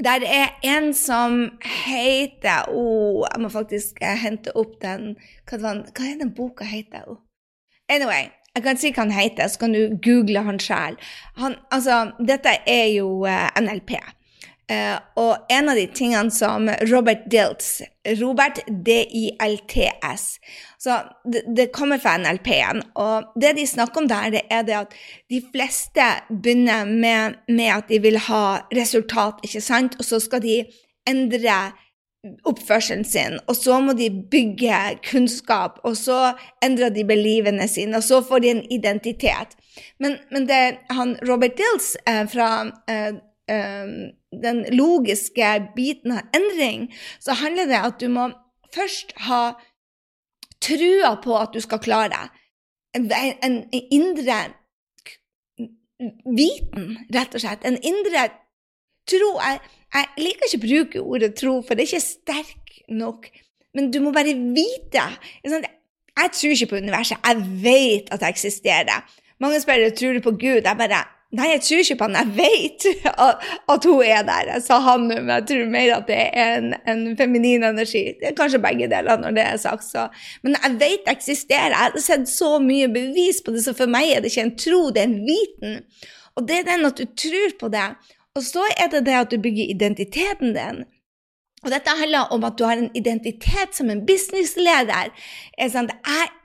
der 0.04 0.24
er 0.26 0.48
en 0.62 0.94
som 0.94 1.58
heter 1.62 2.68
oh, 2.68 3.24
Jeg 3.34 3.42
må 3.42 3.48
faktisk 3.48 4.02
hente 4.02 4.54
opp 4.56 4.80
den 4.82 5.16
Hva, 5.48 5.74
er 5.74 6.18
den 6.20 6.34
boka 6.34 6.64
heter? 6.64 7.06
Oh. 7.06 7.20
Anyway, 7.88 8.30
jeg 8.54 8.64
kan 8.64 8.78
si 8.80 8.90
hva 8.92 9.04
han 9.06 9.14
heter, 9.14 9.48
så 9.48 9.58
kan 9.58 9.74
du 9.74 9.96
google 10.04 10.42
han 10.46 10.60
sjæl. 10.60 10.96
Altså, 11.72 12.12
dette 12.18 12.54
er 12.68 12.86
jo 12.94 13.24
eh, 13.28 13.48
NLP. 13.60 13.94
Uh, 14.72 14.96
og 15.20 15.52
en 15.52 15.68
av 15.68 15.76
de 15.76 15.84
tingene 15.92 16.32
som 16.32 16.70
Robert 16.88 17.26
Diltz 17.28 17.82
Robert 18.20 18.62
D-I-L-T-S 18.66 20.22
så 20.82 20.96
det, 21.32 21.42
det, 21.56 21.66
kommer 21.72 21.98
fra 22.02 22.16
NLP-en. 22.18 22.80
Og 22.98 23.28
det 23.38 23.52
de 23.54 23.66
snakker 23.66 24.02
om 24.02 24.08
der, 24.10 24.32
det 24.34 24.40
er 24.50 24.64
det 24.66 24.74
at 24.74 24.96
de 25.30 25.38
fleste 25.52 26.06
begynner 26.30 26.88
med, 26.88 27.38
med, 27.48 27.68
at 27.70 27.92
de 27.92 28.00
vil 28.02 28.18
ha 28.26 28.64
resultat, 28.74 29.38
ikke 29.46 29.62
sant? 29.62 29.94
Og 30.00 30.08
så 30.08 30.18
skal 30.24 30.42
de 30.42 30.64
endre 31.06 31.54
oppførselen 32.46 33.04
sin, 33.06 33.38
og 33.50 33.56
så 33.58 33.78
må 33.82 33.94
de 33.98 34.08
bygge 34.10 34.78
kunnskap, 35.06 35.80
og 35.86 35.96
så 35.98 36.32
endrer 36.62 36.90
de 36.94 37.02
belivene 37.06 37.66
sine, 37.70 37.98
og 37.98 38.06
så 38.06 38.20
får 38.26 38.42
de 38.42 38.50
en 38.50 38.62
identitet. 38.70 39.56
Men, 39.98 40.18
men 40.30 40.46
det 40.50 40.60
han 40.90 41.16
Robert 41.28 41.58
Dills 41.58 41.96
eh, 42.06 42.22
fra 42.30 42.50
eh, 42.90 43.18
den 43.48 44.62
logiske 44.72 45.48
biten 45.76 46.14
av 46.14 46.36
endring, 46.36 46.88
så 47.20 47.34
handler 47.40 47.66
det 47.70 47.80
at 47.80 48.00
du 48.00 48.08
må 48.08 48.28
først 48.74 49.12
ha 49.26 49.42
trua 50.62 51.16
på 51.22 51.36
at 51.38 51.54
du 51.54 51.60
skal 51.60 51.82
klare 51.82 52.12
det. 52.12 52.24
En, 52.94 53.08
en, 53.42 53.56
indre 53.72 54.38
viten, 56.36 56.98
rett 57.14 57.34
og 57.34 57.42
slett. 57.42 57.64
En 57.66 57.78
indre 57.78 58.28
tro. 59.08 59.30
Jeg, 59.40 59.60
jeg 59.94 60.26
liker 60.26 60.48
ikke 60.48 60.60
å 60.60 60.66
bruke 60.66 61.06
ordet 61.16 61.32
tro, 61.38 61.56
for 61.62 61.74
det 61.74 61.86
er 61.86 61.90
ikke 61.90 62.04
sterk 62.04 62.76
nok. 62.92 63.30
Men 63.76 63.90
du 63.92 64.00
må 64.04 64.12
bare 64.14 64.34
vite. 64.36 65.06
Jeg 65.42 66.34
tror 66.36 66.54
ikke 66.54 66.70
på 66.74 66.82
universet. 66.84 67.18
Jeg 67.24 67.48
vet 67.64 68.12
at 68.12 68.20
det 68.20 68.32
eksisterer. 68.34 69.18
Mange 69.42 69.60
spør 69.62 69.88
tror 69.96 70.18
du 70.18 70.24
på 70.24 70.36
Gud. 70.36 70.62
Jeg 70.62 70.78
bare 70.78 71.02
Nei, 71.32 71.46
jeg 71.54 71.62
tror 71.64 71.80
ikke 71.80 71.94
på 71.96 72.06
han. 72.10 72.16
Jeg 72.18 72.32
vet 72.36 72.86
at 73.74 73.86
hun 73.88 74.02
er 74.04 74.24
der. 74.28 74.50
Jeg 74.52 74.64
sa 74.66 74.78
han 74.84 75.06
nå, 75.08 75.16
men 75.22 75.32
jeg 75.38 75.46
tror 75.48 75.70
mer 75.72 75.92
at 75.96 76.10
det 76.10 76.18
er 76.28 76.58
en, 76.58 76.74
en, 76.92 77.04
feminin 77.16 77.64
energi. 77.64 78.02
Det 78.20 78.28
er 78.28 78.36
kanskje 78.36 78.60
begge 78.60 78.88
deler 78.92 79.20
når 79.20 79.38
det 79.38 79.46
er 79.46 79.60
sagt. 79.62 79.86
Så. 79.88 80.08
Men 80.44 80.58
jeg 80.58 80.76
vet 80.82 81.06
det 81.06 81.14
eksisterer. 81.16 81.72
Jeg 81.72 81.80
har 81.80 82.04
sett 82.04 82.28
så 82.28 82.58
mye 82.60 82.90
bevis 82.92 83.40
på 83.44 83.54
det, 83.56 83.64
så 83.64 83.72
for 83.76 83.88
meg 83.88 84.12
er 84.12 84.20
det 84.20 84.32
ikke 84.32 84.44
en 84.50 84.56
tro, 84.60 84.82
det 84.92 85.06
er 85.06 85.08
en 85.08 85.22
viten. 85.24 85.78
Og 86.36 86.48
det 86.48 86.60
er 86.60 86.68
den 86.68 86.88
at 86.88 87.00
du 87.00 87.08
tror 87.24 87.56
på 87.60 87.72
det. 87.72 87.88
Og 88.36 88.44
så 88.44 88.64
er 88.76 88.92
det 88.92 89.06
det 89.08 89.16
at 89.16 89.32
du 89.32 89.40
bygger 89.40 89.72
identiteten 89.72 90.52
din. 90.56 90.84
Og 91.62 91.70
dette 91.70 91.94
handler 91.94 92.32
om 92.34 92.42
at 92.44 92.56
du 92.58 92.64
har 92.66 92.80
en 92.80 92.90
identitet 92.98 93.76
som 93.76 93.90
en 93.90 94.02
businessleder. 94.06 95.12
Jeg 95.58 95.86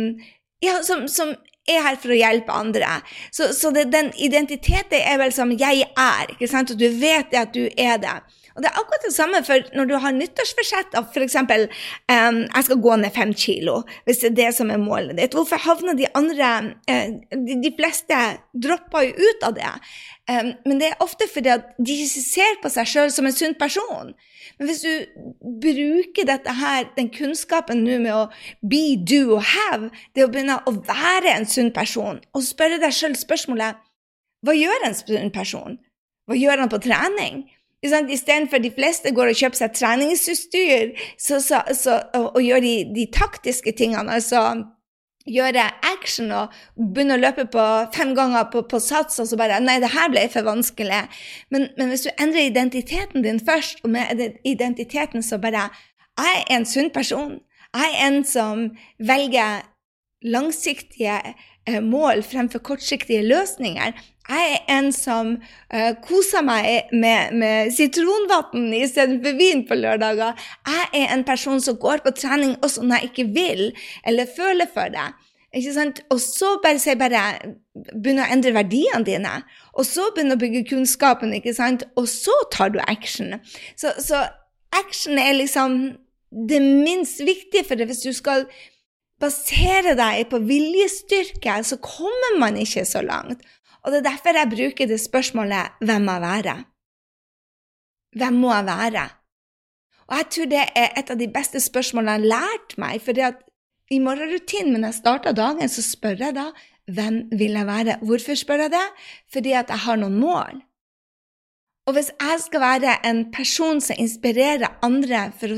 ja, 0.63 0.79
som, 0.87 1.07
som 1.11 1.35
er 1.67 1.83
her 1.83 1.99
for 1.99 2.13
å 2.13 2.19
hjelpe 2.19 2.55
andre. 2.55 3.01
Så, 3.31 3.51
så 3.57 3.73
det, 3.75 3.89
den 3.91 4.13
identiteten 4.15 5.01
er 5.01 5.19
vel 5.19 5.33
som 5.35 5.51
'jeg 5.51 5.83
er', 5.97 6.31
ikke 6.31 6.47
sant? 6.47 6.71
og 6.71 6.79
du 6.79 6.87
vet 6.89 7.33
at 7.33 7.53
du 7.53 7.67
er 7.77 7.97
det. 7.97 8.17
Og 8.55 8.63
det 8.63 8.69
er 8.69 8.79
akkurat 8.79 9.05
det 9.05 9.13
samme 9.15 9.41
for 9.47 9.75
når 9.77 9.89
du 9.89 9.93
har 10.03 10.15
nyttårsforsett 10.15 10.95
av 10.99 11.09
f.eks. 11.11 11.37
Um, 11.41 12.39
jeg 12.45 12.67
skal 12.67 12.81
gå 12.83 12.95
ned 12.99 13.15
fem 13.15 13.33
kilo, 13.37 13.81
hvis 14.05 14.23
det 14.23 14.31
er 14.31 14.37
det 14.39 14.49
som 14.57 14.71
er 14.73 14.81
målet 14.81 15.17
ditt. 15.19 15.35
Hvorfor 15.37 15.61
havner 15.61 15.95
de 15.97 16.09
andre 16.17 16.49
uh, 16.89 17.13
de, 17.31 17.59
de, 17.63 17.71
fleste 17.77 18.17
dropper 18.65 19.07
jo 19.07 19.29
ut 19.29 19.45
av 19.47 19.55
det. 19.57 19.71
Um, 20.31 20.51
men 20.67 20.81
det 20.81 20.91
er 20.91 21.03
ofte 21.03 21.29
fordi 21.31 21.53
at 21.53 21.71
de 21.79 21.95
ser 22.09 22.59
på 22.63 22.71
seg 22.73 22.89
sjøl 22.89 23.13
som 23.13 23.29
en 23.29 23.35
sunn 23.35 23.55
person. 23.59 24.11
Men 24.59 24.69
hvis 24.69 24.83
du 24.83 25.21
bruker 25.63 26.27
dette 26.27 26.53
her, 26.59 26.89
den 26.97 27.11
kunnskapen 27.13 27.85
nå 27.85 28.01
med 28.03 28.13
å 28.13 28.25
be, 28.61 28.97
do 28.99 29.37
og 29.37 29.45
have, 29.53 29.93
det 30.15 30.25
å 30.25 30.31
begynne 30.33 30.59
å 30.67 30.75
være 30.75 31.37
en 31.37 31.47
sunn 31.49 31.71
person, 31.75 32.19
og 32.35 32.45
spørre 32.45 32.81
deg 32.81 32.93
sjøl 32.95 33.15
spørsmålet 33.17 33.79
hva 34.41 34.53
gjør 34.57 34.87
en 34.87 34.95
sunn 34.97 35.33
person? 35.33 35.77
Hva 36.25 36.37
gjør 36.37 36.63
han 36.63 36.71
på 36.71 36.79
trening? 36.81 37.43
Istedenfor 37.81 38.61
de 38.61 38.69
fleste 38.71 39.09
går 39.15 39.31
og 39.31 39.39
kjøper 39.39 39.57
seg 39.57 39.73
treningsutstyr 39.73 40.91
så, 41.17 41.39
så, 41.41 41.63
så, 41.73 41.97
og, 42.13 42.27
og, 42.35 42.41
gjør 42.45 42.61
de, 42.61 42.75
de, 42.93 43.07
taktiske 43.09 43.73
tingene, 43.73 44.19
altså 44.19 44.43
gjøre 45.25 45.63
action 45.85 46.31
og 46.33 46.53
begynne 46.77 47.17
å 47.17 47.21
løpe 47.21 47.45
på 47.53 47.65
fem 47.95 48.13
ganger 48.17 48.47
på, 48.53 48.63
på 48.69 48.79
sats, 48.81 49.19
og 49.21 49.29
så 49.29 49.37
bare 49.37 49.59
Nei, 49.61 49.79
det 49.81 49.91
her 49.93 50.09
ble 50.13 50.27
for 50.33 50.45
vanskelig. 50.45 51.01
Men, 51.53 51.69
men, 51.77 51.89
hvis 51.89 52.05
du 52.05 52.11
endrer 52.15 52.49
identiteten 52.49 53.25
din 53.25 53.41
først, 53.41 53.81
og 53.85 53.93
med 53.93 54.23
identiteten 54.45 55.25
så 55.25 55.41
bare 55.41 55.69
Jeg 56.19 56.41
er 56.41 56.55
en 56.57 56.65
sunn 56.65 56.89
person. 56.93 57.39
Jeg 57.73 57.93
er 57.95 58.07
en 58.07 58.23
som 58.27 58.65
velger 58.99 59.61
langsiktige 60.21 61.21
mål 61.81 62.23
fremfor 62.25 62.59
kortsiktige 62.65 63.21
løsninger. 63.27 63.93
Jeg 64.29 64.51
er 64.53 64.77
en 64.77 64.91
som 64.95 65.33
uh, 65.73 65.91
koser 66.05 66.43
meg 66.45 66.91
med, 66.93 67.33
med 67.35 67.73
sitronvann 67.75 68.69
istedenfor 68.77 69.35
vin 69.39 69.65
på 69.67 69.75
lørdager. 69.75 70.37
Jeg 70.67 70.87
er 71.01 71.13
en 71.15 71.25
person 71.27 71.61
som 71.61 71.79
går 71.81 72.03
på 72.05 72.13
trening 72.17 72.55
også 72.61 72.85
når 72.85 73.01
jeg 73.01 73.11
ikke 73.11 73.27
vil 73.35 73.67
eller 74.07 74.31
føler 74.37 74.69
for 74.73 74.93
det. 74.93 75.09
Og 76.09 76.19
så 76.23 76.53
bare 76.63 76.79
si 76.79 76.93
bare 76.95 77.23
begynner 77.91 78.23
å 78.23 78.31
endre 78.31 78.53
verdiene 78.55 79.03
dine. 79.03 79.33
Og 79.75 79.85
så 79.87 80.07
begynner 80.15 80.37
å 80.37 80.41
bygge 80.41 80.63
kunnskapen, 80.69 81.33
og 81.35 82.07
så 82.07 82.35
tar 82.53 82.71
du 82.71 82.79
action. 82.87 83.35
Så, 83.75 83.91
så 83.99 84.23
action 84.71 85.19
er 85.19 85.35
liksom 85.35 85.81
det 86.31 86.61
minst 86.61 87.19
viktige 87.19 87.65
for 87.67 87.75
det. 87.75 87.89
Hvis 87.91 88.05
du 88.05 88.13
skal 88.15 88.47
basere 89.21 89.95
deg 89.97 90.27
på 90.31 90.41
viljestyrke, 90.43 91.61
så 91.63 91.77
kommer 91.81 92.39
man 92.41 92.59
ikke 92.59 92.85
så 92.87 93.03
langt. 93.05 93.43
Og 93.81 93.91
det 93.93 94.01
er 94.01 94.09
derfor 94.11 94.37
jeg 94.37 94.51
bruker 94.51 94.87
det 94.87 95.01
spørsmålet 95.01 95.77
'Hvem 95.81 96.01
må 96.05 96.11
jeg 96.11 96.21
være?' 96.21 96.63
Hvem 98.17 98.33
må 98.33 98.53
jeg 98.53 98.65
være? 98.65 99.09
Og 100.07 100.17
jeg 100.17 100.25
tror 100.29 100.45
det 100.45 100.63
er 100.75 100.89
et 100.97 101.09
av 101.09 101.17
de 101.17 101.27
beste 101.27 101.59
spørsmålene 101.59 102.11
jeg 102.11 102.21
har 102.21 102.27
lært 102.35 102.77
meg. 102.77 103.01
For 103.01 103.13
i 103.91 103.99
morgenrutinen 103.99 104.73
når 104.73 104.87
jeg 104.87 104.93
starter 104.93 105.31
dagen, 105.31 105.69
så 105.69 105.81
spør 105.81 106.17
jeg 106.19 106.35
da 106.35 106.51
'Hvem 106.91 107.29
vil 107.39 107.51
jeg 107.51 107.67
være?' 107.67 107.99
Hvorfor 108.01 108.35
spør 108.35 108.61
jeg 108.61 108.71
det? 108.71 108.87
Fordi 109.33 109.51
at 109.51 109.69
jeg 109.69 109.77
har 109.77 109.95
noen 109.95 110.19
mål. 110.19 110.61
Og 111.87 111.93
hvis 111.93 112.11
jeg 112.21 112.39
skal 112.39 112.61
være 112.61 113.09
en 113.09 113.31
person 113.31 113.81
som 113.81 113.95
inspirerer 113.99 114.77
andre 114.85 115.31
for 115.39 115.47
å, 115.47 115.57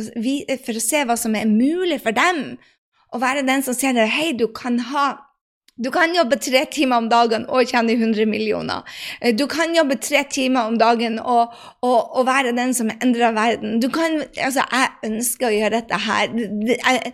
for 0.66 0.80
å 0.80 0.84
se 0.84 1.04
hva 1.04 1.18
som 1.20 1.36
er 1.36 1.50
mulig 1.50 2.00
for 2.02 2.16
dem, 2.16 2.58
og 3.14 3.22
være 3.22 3.46
den 3.48 3.64
som 3.66 3.78
sier 3.78 4.02
hei, 4.10 4.34
du 4.38 4.50
kan 4.56 4.80
ha 4.92 5.12
du 5.82 5.90
kan 5.90 6.12
jobbe 6.14 6.38
tre 6.38 6.68
timer 6.70 7.00
om 7.02 7.08
dagen 7.10 7.48
og 7.50 7.66
tjene 7.66 7.96
100 7.96 8.28
millioner. 8.30 8.86
Du 9.34 9.48
kan 9.50 9.74
jobbe 9.74 9.96
tre 9.98 10.22
timer 10.30 10.68
om 10.70 10.78
dagen 10.78 11.18
og, 11.18 11.56
og, 11.82 12.14
og 12.14 12.28
være 12.28 12.52
den 12.54 12.76
som 12.78 12.92
endrer 12.94 13.34
verden. 13.34 13.80
Du 13.82 13.90
kan 13.90 14.22
Altså, 14.38 14.62
jeg 14.70 14.92
ønsker 15.10 15.48
å 15.48 15.56
gjøre 15.56 15.80
dette 15.80 16.00
her. 16.06 16.36
Jeg, 16.70 17.14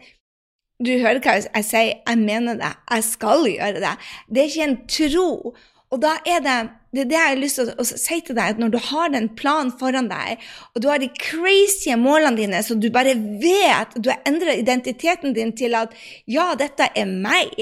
du 0.83 0.91
hører 0.91 1.21
hva 1.23 1.37
jeg 1.39 1.67
sier, 1.69 1.93
jeg 2.03 2.19
mener 2.19 2.59
det. 2.59 2.73
Jeg 2.91 3.07
skal 3.07 3.47
gjøre 3.47 3.79
det. 3.85 3.95
Det 4.27 4.43
er 4.43 4.51
ikke 4.51 4.67
en 4.67 4.77
tro. 4.91 5.55
Og 5.89 6.01
da 6.03 6.19
er 6.27 6.43
det 6.45 6.59
det 6.89 7.03
er 7.03 7.09
det 7.09 7.17
jeg 7.17 7.29
har 7.29 7.37
lyst 7.37 7.59
til 7.59 7.67
å, 7.69 7.83
si 7.85 8.15
til 8.25 8.33
deg, 8.33 8.55
at 8.55 8.61
når 8.61 8.71
du 8.73 8.79
har 8.81 9.11
den 9.13 9.27
planen 9.37 9.69
foran 9.77 10.07
deg, 10.09 10.41
og 10.73 10.81
du 10.81 10.87
har 10.89 11.01
de 11.01 11.09
crazy 11.21 11.93
målene 12.01 12.39
dine, 12.39 12.61
så 12.65 12.73
du 12.73 12.87
bare 12.93 13.13
vet 13.13 13.93
Du 14.01 14.09
har 14.09 14.23
endret 14.25 14.63
identiteten 14.63 15.35
din 15.37 15.53
til 15.53 15.77
at 15.77 15.93
ja, 16.25 16.55
dette 16.57 16.89
er 16.97 17.05
meg. 17.05 17.53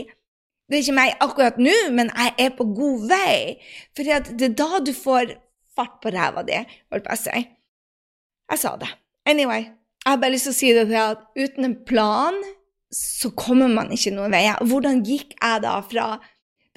Det 0.68 0.78
er 0.78 0.86
ikke 0.86 0.96
meg 0.96 1.12
akkurat 1.24 1.60
nå, 1.60 1.76
men 1.96 2.12
jeg 2.14 2.34
er 2.46 2.56
på 2.56 2.70
god 2.72 3.04
vei. 3.12 3.36
For 3.96 4.08
det 4.08 4.48
er 4.48 4.56
da 4.56 4.80
du 4.80 4.94
får 4.96 5.36
fart 5.76 6.00
på 6.04 6.12
ræva 6.16 6.46
di, 6.48 6.64
holdt 6.92 7.08
på 7.08 7.18
å 7.18 7.20
si. 7.20 7.44
Jeg 8.48 8.64
sa 8.64 8.78
det. 8.80 8.94
Anyway, 9.28 9.68
jeg 9.68 10.08
har 10.08 10.24
bare 10.24 10.38
lyst 10.38 10.48
til 10.48 10.56
å 10.56 10.60
si 10.62 10.72
det 10.76 10.88
til 10.88 11.02
at 11.04 11.28
uten 11.36 11.68
en 11.68 11.78
plan 11.88 12.40
så 12.96 13.34
kommer 13.36 13.68
man 13.68 13.92
ikke 13.92 14.16
noen 14.16 14.32
vei. 14.32 14.46
Hvordan 14.64 15.04
gikk 15.04 15.36
jeg 15.36 15.64
da 15.68 15.76
fra 15.84 16.14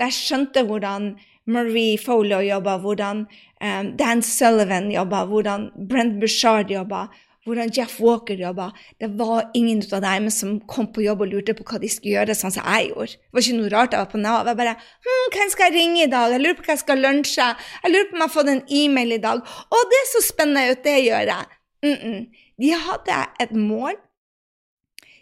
da 0.00 0.09
jeg 0.09 0.16
skjønte 0.16 0.64
hvordan 0.64 1.12
Marie 1.50 1.99
Folio 1.99 2.40
jobba, 2.45 2.76
hvordan 2.83 3.25
um, 3.26 3.90
Dan 3.99 4.23
Sullivan 4.23 4.90
jobba, 4.92 5.25
hvordan 5.30 5.71
Brent 5.90 6.21
Bushard 6.23 6.71
jobba, 6.71 7.09
hvordan 7.45 7.71
Jeff 7.76 8.00
Walker 8.00 8.37
jobba. 8.38 8.71
Det 9.00 9.09
var 9.19 9.50
ingen 9.54 9.83
av 9.92 10.02
dem 10.04 10.30
som 10.30 10.59
kom 10.61 10.90
på 10.92 11.02
jobb 11.02 11.25
og 11.25 11.33
lurte 11.33 11.54
på 11.57 11.64
hva 11.66 11.80
de 11.80 11.88
skulle 11.90 12.19
gjøre, 12.19 12.37
sånn 12.37 12.54
som 12.54 12.66
jeg 12.66 12.90
gjorde. 12.90 13.16
Det 13.16 13.38
var 13.38 13.47
ikke 13.47 13.61
noe 13.61 13.73
rart 13.73 13.97
jeg 13.97 14.04
var 14.04 14.12
på 14.12 14.21
Nav. 14.21 14.50
Jeg 14.50 14.61
bare 14.61 14.76
hm, 14.76 15.30
'Hvem 15.33 15.50
skal 15.54 15.66
jeg 15.69 15.76
ringe 15.78 16.02
i 16.04 16.11
dag? 16.11 16.35
Jeg 16.35 16.45
lurer 16.45 16.59
på 16.59 16.66
hva 16.66 16.76
jeg 16.76 16.85
skal 16.85 17.02
lunsje. 17.04 17.49
Jeg 17.85 17.92
lurer 17.95 18.11
på 18.11 18.14
om 18.14 18.21
jeg 18.21 18.28
har 18.28 18.37
fått 18.37 18.52
en 18.54 18.62
e-mail 18.83 19.16
i 19.16 19.25
dag.' 19.25 19.40
Å, 19.40 19.83
det 19.90 20.00
er 20.02 20.09
så 20.12 20.23
spennende 20.26 20.71
ut, 20.71 20.85
det 20.85 20.99
gjør 21.07 21.35
jeg. 21.35 21.45
Mm 21.83 21.99
-mm. 22.02 22.21
De 22.61 22.71
hadde 22.87 23.16
et 23.40 23.52
mål. 23.52 23.97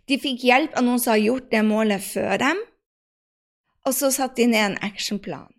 De 0.09 0.19
fikk 0.19 0.45
hjelp 0.45 0.75
av 0.75 0.85
noen 0.85 0.99
som 0.99 1.13
har 1.13 1.21
gjort 1.21 1.51
det 1.51 1.63
målet 1.65 2.03
før 2.03 2.39
dem, 2.41 2.59
og 3.87 3.95
så 3.95 4.11
satte 4.11 4.43
de 4.43 4.47
ned 4.47 4.65
en 4.65 4.79
actionplan. 4.83 5.53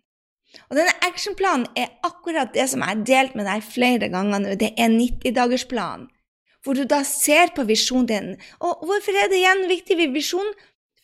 Og 0.70 0.78
denne 0.78 0.94
actionplanen 1.06 1.66
er 1.78 1.92
akkurat 2.06 2.54
det 2.54 2.66
som 2.72 2.82
jeg 2.82 2.92
har 2.92 3.04
delt 3.06 3.36
med 3.38 3.46
deg 3.48 3.66
flere 3.66 4.10
ganger 4.12 4.42
nå. 4.42 4.56
Det 4.58 4.72
er 4.74 4.90
90-dagersplan, 4.92 6.08
hvor 6.64 6.78
du 6.78 6.84
da 6.88 7.02
ser 7.06 7.52
på 7.56 7.66
visjonen 7.68 8.08
din. 8.10 8.32
Og 8.58 8.82
hvorfor 8.86 9.16
er 9.16 9.30
det 9.30 9.40
igjen 9.40 9.66
viktig 9.70 9.98
med 10.00 10.16
visjon? 10.16 10.50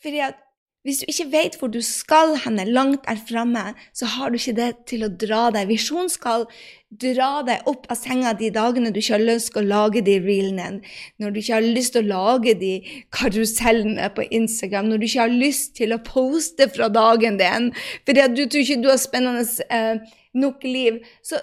Fordi 0.03 0.23
at 0.27 0.43
hvis 0.87 1.01
du 1.03 1.09
ikke 1.11 1.31
vet 1.33 1.57
hvor 1.59 1.71
du 1.73 1.81
skal 1.83 2.37
henne 2.45 2.63
langt 2.71 3.09
der 3.09 3.19
framme, 3.19 3.73
så 3.97 4.07
har 4.07 4.31
du 4.31 4.39
ikke 4.39 4.55
det 4.55 4.69
til 4.87 5.03
å 5.03 5.11
dra 5.11 5.49
deg. 5.55 5.67
Visjon 5.67 6.07
skal 6.13 6.47
dra 6.91 7.43
deg 7.47 7.67
opp 7.67 7.89
av 7.91 7.99
senga 7.99 8.31
de 8.39 8.53
dagene 8.55 8.93
du 8.95 9.01
ikke 9.01 9.17
har 9.17 9.25
lyst 9.25 9.51
til 9.51 9.65
å 9.65 9.67
lage 9.67 10.05
de 10.07 10.15
reelene, 10.23 10.85
når 11.19 11.35
du 11.35 11.41
ikke 11.43 11.57
har 11.57 11.67
lyst 11.67 11.97
til 11.97 12.07
å 12.07 12.13
lage 12.13 12.55
de 12.61 12.73
karusellene 13.15 14.07
på 14.15 14.29
Instagram, 14.39 14.93
når 14.93 15.03
du 15.03 15.09
ikke 15.09 15.25
har 15.25 15.35
lyst 15.35 15.75
til 15.81 15.97
å 15.97 16.03
poste 16.07 16.71
fra 16.71 16.89
dagen 16.93 17.41
din 17.43 17.73
fordi 18.07 18.31
du 18.37 18.45
tror 18.47 18.63
ikke 18.63 18.81
du 18.85 18.91
har 18.93 19.03
spennende 19.03 19.45
eh, 19.75 20.07
nok 20.39 20.63
liv. 20.65 21.03
Så, 21.27 21.43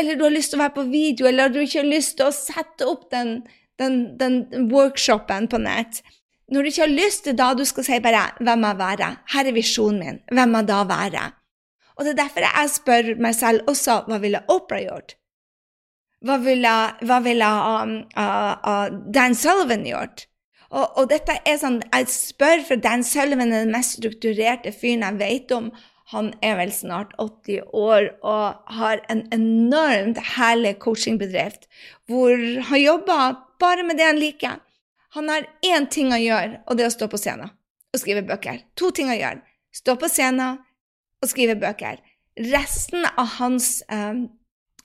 eller 0.00 0.18
du 0.18 0.26
har 0.26 0.34
lyst 0.34 0.50
til 0.50 0.58
å 0.58 0.64
være 0.64 0.78
på 0.80 0.88
video, 0.90 1.30
eller 1.30 1.52
du 1.52 1.62
ikke 1.62 1.84
har 1.84 1.92
lyst 1.94 2.18
til 2.18 2.26
å 2.26 2.34
sette 2.34 2.90
opp 2.90 3.06
den, 3.14 3.44
den, 3.78 4.00
den 4.18 4.40
workshopen 4.72 5.46
på 5.50 5.62
nett. 5.62 6.02
Når 6.50 6.62
du 6.62 6.70
ikke 6.70 6.82
har 6.82 6.94
lyst 6.94 7.24
til 7.24 7.36
da 7.38 7.52
du 7.54 7.64
skal 7.64 7.84
si 7.86 8.00
bare 8.00 8.30
'Hvem 8.40 8.64
jeg 8.66 8.78
være?' 8.78 9.16
Her 9.32 9.46
er 9.46 9.52
visjonen 9.52 9.98
min. 9.98 10.20
Hvem 10.32 10.48
må 10.48 10.62
da 10.62 10.82
være? 10.84 11.32
Og 11.96 12.04
det 12.04 12.10
er 12.12 12.22
derfor 12.22 12.40
jeg 12.40 12.70
spør 12.70 13.20
meg 13.20 13.34
selv 13.34 13.60
også 13.68 14.04
hva 14.08 14.18
ville 14.18 14.42
Opera 14.48 14.80
gjort? 14.80 15.14
Hva 16.24 16.36
ville, 16.36 16.72
hva 17.08 17.18
ville 17.24 17.46
um, 17.46 17.94
uh, 18.16 18.54
uh, 18.70 18.88
Dan 19.14 19.34
Sullivan 19.34 19.84
gjort? 19.84 20.26
Og, 20.70 20.96
og, 20.96 21.08
dette 21.10 21.34
er 21.46 21.56
sånn, 21.58 21.80
Jeg 21.92 22.08
spør, 22.08 22.62
for 22.68 22.76
Dan 22.76 23.02
Sullivan 23.04 23.52
er 23.52 23.64
den 23.64 23.74
mest 23.74 23.98
strukturerte 23.98 24.72
fyren 24.72 25.02
jeg 25.02 25.18
vet 25.18 25.52
om. 25.56 25.70
Han 26.12 26.32
er 26.42 26.56
vel 26.58 26.72
snart 26.74 27.12
80 27.18 27.70
år 27.72 28.08
og 28.26 28.74
har 28.78 29.02
en 29.12 29.22
enormt 29.34 30.18
herlig 30.36 30.74
coachingbedrift 30.82 31.68
hvor 32.10 32.34
han 32.70 32.80
jobber 32.82 33.38
bare 33.62 33.84
med 33.86 34.00
det 34.00 34.08
han 34.08 34.18
liker. 34.18 34.58
Han 35.16 35.30
har 35.32 35.46
én 35.66 35.88
ting 35.90 36.12
å 36.14 36.20
gjøre, 36.20 36.60
og 36.66 36.78
det 36.78 36.86
er 36.86 36.92
å 36.92 36.94
stå 36.94 37.08
på 37.10 37.18
scenen 37.20 37.50
og 37.90 37.98
skrive 37.98 38.22
bøker. 38.26 38.62
To 38.78 38.92
ting 38.94 39.10
å 39.10 39.18
gjøre. 39.18 39.42
Stå 39.74 39.96
på 39.98 40.10
scenen 40.10 40.60
og 41.20 41.30
skrive 41.30 41.56
bøker. 41.58 41.98
Resten 42.38 43.06
av 43.10 43.36
hans 43.40 43.80
um, 43.90 44.28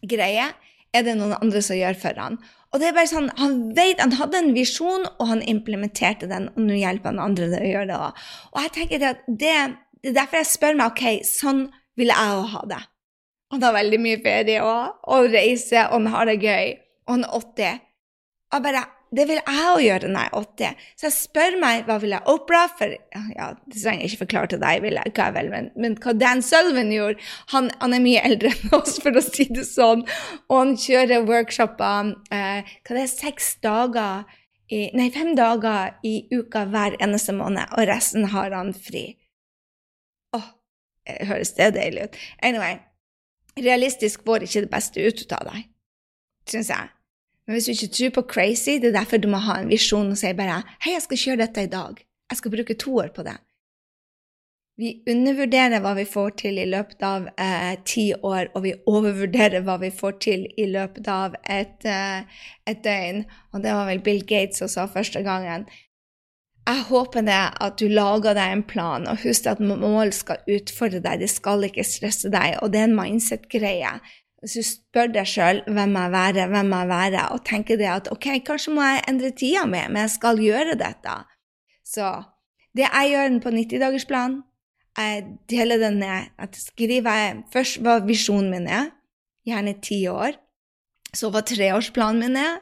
greie 0.02 0.48
er 0.96 1.06
det 1.06 1.16
noen 1.20 1.36
andre 1.38 1.62
som 1.64 1.78
gjør 1.78 1.98
for 2.00 2.18
han. 2.22 2.40
Og 2.74 2.82
det 2.82 2.90
er 2.90 2.98
bare 2.98 3.08
sånn, 3.08 3.30
Han 3.40 3.70
vet, 3.76 4.02
han 4.02 4.16
hadde 4.18 4.42
en 4.42 4.54
visjon, 4.56 5.06
og 5.06 5.30
han 5.30 5.44
implementerte 5.48 6.28
den, 6.32 6.50
og 6.56 6.66
nå 6.66 6.80
hjelper 6.80 7.14
han 7.14 7.24
andre 7.24 7.48
til 7.52 7.62
å 7.62 7.72
gjøre 7.72 7.90
det 7.92 8.00
òg. 8.08 8.26
Og 8.52 8.80
det, 8.92 9.12
det, 9.28 9.54
er 9.54 10.16
derfor 10.18 10.42
jeg 10.42 10.52
spør 10.52 10.80
meg 10.80 10.92
ok, 10.92 11.06
sånn 11.28 11.62
vil 11.96 12.12
jeg 12.12 12.36
òg 12.40 12.50
ha 12.56 12.64
det. 12.74 12.82
Han 13.54 13.64
har 13.64 13.78
veldig 13.78 14.02
mye 14.02 14.20
ferie 14.26 14.66
òg, 14.66 15.00
og 15.14 15.30
reiser, 15.32 15.88
og 15.88 16.02
han 16.02 16.12
har 16.16 16.32
det 16.32 16.40
gøy. 16.42 16.76
Og 17.06 17.14
han 17.14 17.28
er 17.28 17.38
80. 17.40 17.82
Og 18.56 18.66
bare 18.66 18.84
det 19.14 19.26
vil 19.30 19.38
jeg 19.38 19.66
òg 19.70 19.82
gjøre 19.84 20.10
når 20.10 20.24
jeg 20.24 20.32
er 20.32 20.38
80. 20.40 20.86
Så 20.98 21.06
jeg 21.08 21.16
spør 21.16 21.58
meg 21.62 21.84
hva 21.88 21.98
vil 22.02 22.16
jeg 22.16 22.32
Opera 22.32 22.64
for 22.72 22.96
ja, 23.36 23.52
Det 23.68 23.78
trenger 23.78 24.02
jeg 24.02 24.12
ikke 24.12 24.24
forklare 24.24 24.52
til 24.52 24.62
deg, 24.64 24.82
vil 24.84 24.98
jeg, 25.00 25.14
hva 25.18 25.28
vel, 25.36 25.52
men, 25.54 25.70
men, 25.78 25.98
hva 26.02 26.16
Dan 26.18 26.42
Sullivan 26.46 26.94
gjorde 26.94 27.22
han, 27.54 27.70
han, 27.82 27.96
er 27.96 28.04
mye 28.04 28.24
eldre 28.26 28.52
enn 28.52 28.74
oss, 28.80 28.98
for 29.04 29.16
å 29.16 29.24
si 29.24 29.48
det 29.52 29.68
sånn, 29.70 30.04
og 30.50 30.58
han 30.58 30.74
kjører 30.82 31.28
workshoper 31.30 32.16
eh, 32.34 32.74
hva 32.82 32.98
det 32.98 33.06
er, 33.06 33.14
seks 33.14 33.54
dager 33.66 34.26
i, 34.66 34.90
Nei, 34.98 35.12
fem 35.14 35.36
dager 35.38 35.94
i 36.08 36.16
uka 36.34 36.66
hver 36.74 36.98
eneste 37.04 37.36
måned, 37.38 37.70
og 37.78 37.86
resten 37.86 38.26
har 38.34 38.56
han 38.58 38.74
fri. 38.74 39.12
Åh, 40.34 40.42
oh, 40.42 41.22
høres 41.30 41.54
det 41.60 41.76
deilig 41.78 42.08
ut? 42.10 42.18
Anyway, 42.42 42.80
realistisk 43.62 44.26
får 44.26 44.48
ikke 44.48 44.66
det 44.66 44.74
beste 44.74 45.06
ut 45.06 45.38
av 45.38 45.52
deg, 45.52 45.70
syns 46.50 46.74
jeg. 46.74 46.95
Men 47.46 47.56
hvis 47.56 47.66
du 47.66 47.72
ikke 47.72 47.94
tror 47.94 48.14
på 48.16 48.28
crazy, 48.34 48.78
det 48.82 48.90
er 48.90 49.00
derfor 49.00 49.22
du 49.22 49.28
må 49.30 49.38
ha 49.46 49.60
en 49.62 49.70
visjon 49.70 50.12
og 50.12 50.18
si 50.18 50.34
bare 50.34 50.64
'Hei, 50.82 50.94
jeg 50.94 51.02
skal 51.02 51.18
kjøre 51.24 51.42
dette 51.46 51.64
i 51.64 51.74
dag. 51.80 52.06
Jeg 52.32 52.38
skal 52.38 52.52
bruke 52.52 52.74
to 52.74 52.98
år 52.98 53.12
på 53.16 53.24
det.' 53.24 53.38
Vi 54.78 54.90
undervurderer 55.08 55.80
hva 55.80 55.94
vi 55.96 56.04
får 56.04 56.30
til 56.42 56.58
i 56.60 56.66
løpet 56.68 57.04
av 57.08 57.30
eh, 57.40 57.76
ti 57.88 58.10
år, 58.14 58.50
og 58.56 58.64
vi 58.66 58.74
overvurderer 58.92 59.64
hva 59.64 59.78
vi 59.80 59.92
får 60.00 60.18
til 60.26 60.44
i 60.58 60.66
løpet 60.68 61.08
av 61.08 61.38
et, 61.48 61.86
eh, 61.86 62.26
et 62.68 62.82
døgn. 62.84 63.24
Og 63.54 63.64
det 63.64 63.72
var 63.72 63.88
vel 63.88 64.04
Bill 64.04 64.26
Gates 64.28 64.60
som 64.60 64.68
sa 64.68 64.86
første 64.92 65.24
gangen. 65.24 65.64
Jeg 66.68 66.84
håper 66.90 67.22
det 67.22 67.40
at 67.62 67.80
du 67.80 67.88
lager 67.88 68.36
deg 68.36 68.52
en 68.52 68.66
plan, 68.68 69.08
og 69.08 69.22
husk 69.24 69.48
at 69.48 69.64
mål 69.64 70.12
skal 70.18 70.44
utfordre 70.50 71.00
deg, 71.00 71.22
det 71.22 71.30
skal 71.30 71.64
ikke 71.64 71.86
stresse 71.86 72.32
deg, 72.34 72.58
og 72.62 72.74
det 72.74 72.82
er 72.82 72.90
en 72.90 73.00
mindset-greie. 73.00 73.92
Hvis 74.46 74.60
du 74.60 74.66
spør 74.68 75.08
deg 75.10 75.26
sjøl 75.26 75.64
hvem 75.66 75.96
jeg 75.98 76.12
være, 76.14 76.44
hvem 76.52 76.74
jeg 76.76 76.90
være, 76.92 77.22
og 77.34 77.40
tenker 77.48 77.80
det 77.82 77.88
at 77.90 78.10
ok, 78.14 78.28
kanskje 78.46 78.74
må 78.76 78.84
jeg 78.86 79.00
endre 79.10 79.32
tida 79.34 79.64
mi, 79.66 79.80
men 79.90 80.04
jeg 80.04 80.12
skal 80.20 80.38
gjøre 80.38 80.76
dette. 80.78 81.16
Så 81.82 82.12
det 82.78 82.86
jeg 82.86 83.10
gjør 83.10 83.40
på 83.42 83.54
90-dagersplan, 83.56 84.36
jeg 85.00 85.24
deler 85.50 85.82
den 85.82 85.98
ned. 86.04 86.30
At 86.38 86.56
skriver 86.60 87.42
først 87.54 87.82
hva 87.82 87.98
visjonen 88.06 88.52
min 88.54 88.68
er, 88.70 88.92
gjerne 89.50 89.74
ti 89.82 90.04
år. 90.12 90.38
Så 91.16 91.32
hva 91.34 91.42
treårsplanen 91.42 92.28
min 92.28 92.38
er, 92.40 92.60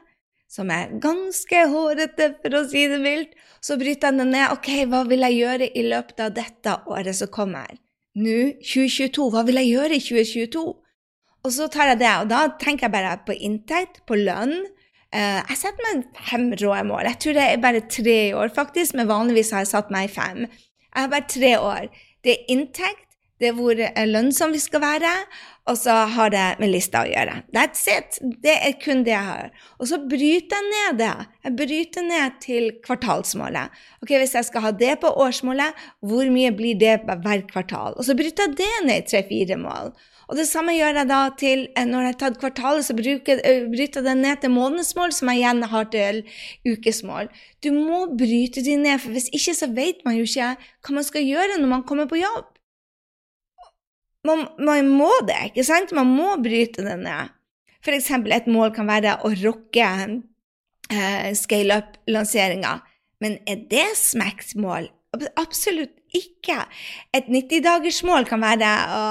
som 0.48 0.70
er 0.72 0.94
ganske 1.02 1.66
hårete, 1.68 2.30
for 2.44 2.60
å 2.60 2.64
si 2.70 2.86
det 2.88 3.02
mildt. 3.04 3.34
Så 3.60 3.76
bryter 3.82 4.12
jeg 4.12 4.22
den 4.22 4.32
ned. 4.38 4.54
Ok, 4.54 4.70
hva 4.88 5.02
vil 5.10 5.26
jeg 5.26 5.40
gjøre 5.42 5.68
i 5.68 5.84
løpet 5.90 6.24
av 6.24 6.32
dette 6.38 6.78
året 6.88 7.18
som 7.18 7.32
kommer? 7.34 7.76
Nå, 8.16 8.54
2022, 8.62 9.30
hva 9.34 9.44
vil 9.48 9.60
jeg 9.60 9.74
gjøre 9.74 9.98
i 9.98 10.04
2022? 10.08 10.66
Og 11.44 11.52
så 11.52 11.68
tar 11.68 11.92
jeg 11.92 12.00
det, 12.00 12.12
og 12.22 12.30
da 12.32 12.46
tenker 12.60 12.88
jeg 12.88 12.96
bare 12.96 13.18
på 13.28 13.36
inntekt, 13.36 14.00
på 14.08 14.16
lønn. 14.20 14.56
Uh, 15.14 15.42
jeg 15.52 15.60
setter 15.60 15.88
meg 15.90 16.22
fem 16.30 16.46
rå 16.62 16.76
mål. 16.88 17.08
Jeg 17.12 17.20
tror 17.22 17.38
det 17.38 17.48
er 17.48 17.64
bare 17.64 17.88
tre 17.92 18.20
år, 18.40 18.54
faktisk, 18.56 18.96
men 18.98 19.12
vanligvis 19.12 19.52
har 19.54 19.66
jeg 19.66 19.74
satt 19.74 19.92
meg 19.94 20.12
fem. 20.14 20.46
Jeg 20.48 21.00
har 21.02 21.12
bare 21.12 21.28
tre 21.30 21.58
år. 21.60 21.90
Det 22.24 22.38
er 22.38 22.54
inntekt, 22.54 23.10
det 23.42 23.50
er 23.50 23.58
hvor 23.58 23.76
lønnsom 24.08 24.54
vi 24.56 24.62
skal 24.64 24.80
være, 24.80 25.12
og 25.68 25.76
så 25.80 25.94
har 26.16 26.32
det 26.32 26.44
med 26.62 26.72
lista 26.72 27.02
å 27.04 27.10
gjøre. 27.10 27.42
That's 27.56 27.82
it. 27.92 28.20
Det 28.44 28.54
er 28.56 28.78
kun 28.80 29.04
det 29.04 29.12
jeg 29.12 29.28
har. 29.28 29.52
Og 29.80 29.90
så 29.92 30.00
bryter 30.00 30.60
jeg 30.60 30.70
ned 30.70 31.02
det. 31.02 31.12
Jeg 31.44 31.56
bryter 31.60 32.08
ned 32.08 32.38
til 32.44 32.70
kvartalsmålet. 32.86 33.84
Ok, 34.04 34.16
Hvis 34.16 34.36
jeg 34.40 34.48
skal 34.48 34.66
ha 34.68 34.72
det 34.72 34.94
på 35.04 35.12
årsmålet, 35.26 35.76
hvor 36.00 36.32
mye 36.32 36.56
blir 36.56 36.80
det 36.80 36.98
hver 37.04 37.46
kvartal? 37.52 37.98
Og 37.98 38.08
så 38.08 38.16
bryter 38.16 38.48
jeg 38.48 38.58
det 38.64 38.74
ned 38.88 39.04
i 39.04 39.08
tre-fire 39.12 39.60
mål. 39.60 39.92
Og 40.30 40.38
det 40.40 40.46
samme 40.48 40.76
gjør 40.76 41.00
jeg 41.02 41.10
da 41.10 41.20
til 41.40 41.66
eh, 41.76 41.86
når 41.88 42.06
jeg 42.06 42.12
har 42.14 42.20
tatt 42.22 42.40
kvartalet, 42.42 42.86
så 42.88 42.96
eh, 42.96 43.68
bryter 43.72 44.00
jeg 44.00 44.08
det 44.08 44.16
ned 44.20 44.42
til 44.42 44.54
månedsmål, 44.54 45.14
som 45.16 45.32
jeg 45.32 45.42
igjen 45.42 45.64
har 45.74 45.90
til 45.94 46.22
ukesmål. 46.70 47.30
Du 47.64 47.72
må 47.76 48.06
bryte 48.20 48.64
de 48.66 48.78
ned, 48.80 49.02
for 49.04 49.16
hvis 49.16 49.32
ikke 49.36 49.56
så 49.58 49.70
vet 49.76 50.04
man 50.08 50.18
jo 50.18 50.28
ikke 50.28 50.54
hva 50.56 50.98
man 50.98 51.08
skal 51.08 51.28
gjøre 51.28 51.60
når 51.60 51.72
man 51.76 51.86
kommer 51.88 52.10
på 52.10 52.22
jobb. 52.22 52.50
Man, 54.24 54.46
man 54.64 54.88
må 54.88 55.12
det, 55.28 55.40
ikke 55.52 55.66
sant? 55.68 55.92
Man 55.96 56.12
må 56.16 56.38
bryte 56.44 56.86
det 56.86 56.96
ned. 57.02 57.34
For 57.84 57.96
eksempel 57.96 58.32
et 58.32 58.48
mål 58.48 58.72
kan 58.76 58.88
være 58.88 59.18
å 59.28 59.34
rocke 59.42 59.90
eh, 59.92 61.32
scale 61.36 61.82
up-lanseringa. 61.82 62.78
Men 63.24 63.42
er 63.48 63.66
det 63.72 63.90
smekt 64.00 64.56
mål? 64.60 64.88
Absolutt 65.40 65.94
ikke. 66.18 66.60
Et 67.16 67.30
90-dagersmål 67.32 68.28
kan 68.30 68.44
være 68.44 68.74
å, 68.98 69.06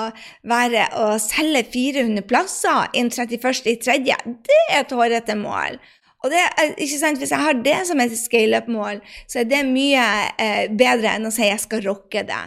være 0.49 0.87
å 1.01 1.09
selge 1.23 1.65
400 1.73 2.27
plasser 2.29 2.93
innen 2.95 3.12
31.3. 3.12 3.99
Det 4.47 4.61
er 4.69 4.81
et 4.81 4.97
hårete 4.97 5.37
mål. 5.38 5.81
Og 6.23 6.31
det, 6.31 6.43
ikke 6.79 6.99
sant, 7.01 7.19
Hvis 7.19 7.33
jeg 7.35 7.43
har 7.43 7.62
det 7.65 7.79
som 7.88 8.01
et 8.01 8.15
scale-up-mål, 8.15 9.03
så 9.27 9.43
er 9.43 9.49
det 9.51 9.65
mye 9.67 10.05
eh, 10.38 10.67
bedre 10.71 11.17
enn 11.17 11.27
å 11.27 11.35
si 11.35 11.49
jeg 11.49 11.62
skal 11.65 11.83
rocke 11.88 12.23
det. 12.29 12.43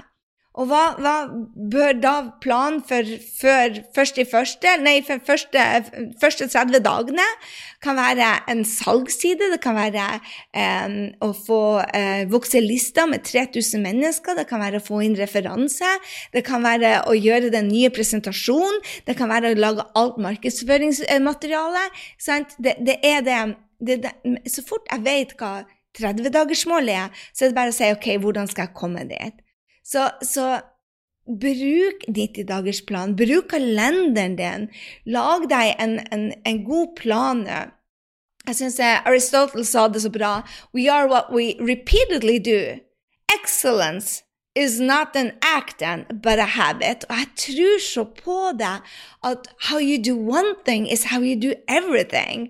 Og 0.55 0.69
hva, 0.69 0.83
hva, 1.03 1.13
bør 1.71 1.97
da 1.99 2.13
planen 2.43 2.79
for 2.87 3.07
for 3.35 3.79
første, 3.95 4.23
første, 4.29 4.75
nei, 4.79 5.01
for 5.03 5.19
første, 5.27 5.63
første 6.21 6.47
30 6.51 6.79
dagene 6.85 7.25
kan 7.83 7.99
være 7.99 8.29
en 8.51 8.63
salgsside, 8.67 9.51
det 9.51 9.59
kan 9.63 9.75
være 9.75 10.05
eh, 10.55 10.95
å 11.19 11.31
få 11.35 11.59
eh, 11.89 12.23
vokse 12.31 12.63
lista 12.63 13.05
med 13.09 13.25
3000 13.27 13.83
mennesker, 13.83 14.39
det 14.39 14.47
kan 14.49 14.63
være 14.63 14.79
å 14.79 14.85
få 14.85 15.03
inn 15.05 15.19
referanse, 15.19 15.91
det 16.33 16.45
kan 16.47 16.63
være 16.65 17.01
å 17.11 17.17
gjøre 17.19 17.51
den 17.53 17.69
nye 17.69 17.91
presentasjonen, 17.93 18.79
det 19.05 19.19
kan 19.19 19.31
være 19.31 19.51
å 19.51 19.59
lage 19.59 19.87
alt 19.99 20.19
markedsføringsmateriale. 20.23 21.87
Det, 22.57 22.77
det, 22.79 22.99
er 23.03 23.25
det, 23.25 23.39
det, 23.83 24.03
det 24.05 24.51
Så 24.51 24.63
fort 24.65 24.87
jeg 24.87 25.03
vet 25.03 25.35
hva 25.39 25.65
30-dagersmålet 25.99 26.95
er, 27.05 27.25
så 27.35 27.45
er 27.45 27.51
det 27.51 27.59
bare 27.59 27.75
å 27.75 27.75
si 27.75 27.91
OK, 27.91 28.13
hvordan 28.23 28.47
skal 28.51 28.69
jeg 28.69 28.79
komme 28.79 29.03
dit? 29.11 29.44
Så, 29.85 30.09
så 30.21 30.59
bruk 31.25 32.05
90-dagersplanen. 32.07 33.15
Bruk 33.15 33.49
kalenderen 33.49 34.35
din. 34.35 34.67
Lag 35.05 35.47
deg 35.49 35.75
en, 35.79 35.99
en, 36.11 36.33
en 36.45 36.63
god 36.65 36.95
plan. 36.97 37.45
Jeg 38.45 38.57
syns 38.59 38.79
Aristotle 38.79 39.65
sa 39.65 39.87
det 39.87 40.01
så 40.01 40.11
bra. 40.13 40.41
We 40.73 40.89
are 40.91 41.09
what 41.09 41.31
we 41.33 41.55
repeatedly 41.59 42.39
do. 42.39 42.79
Excellence 43.33 44.23
is 44.55 44.79
not 44.79 45.15
an 45.15 45.31
act, 45.41 45.81
but 46.23 46.39
a 46.39 46.45
habit. 46.45 47.05
Og 47.09 47.15
jeg 47.15 47.27
tror 47.37 47.79
så 47.79 48.03
på 48.03 48.51
det 48.59 48.81
at 49.23 49.49
how 49.69 49.79
you 49.79 49.97
do 49.97 50.15
one 50.17 50.55
thing 50.65 50.91
is 50.91 51.03
how 51.11 51.21
you 51.21 51.35
do 51.41 51.53
everything. 51.67 52.49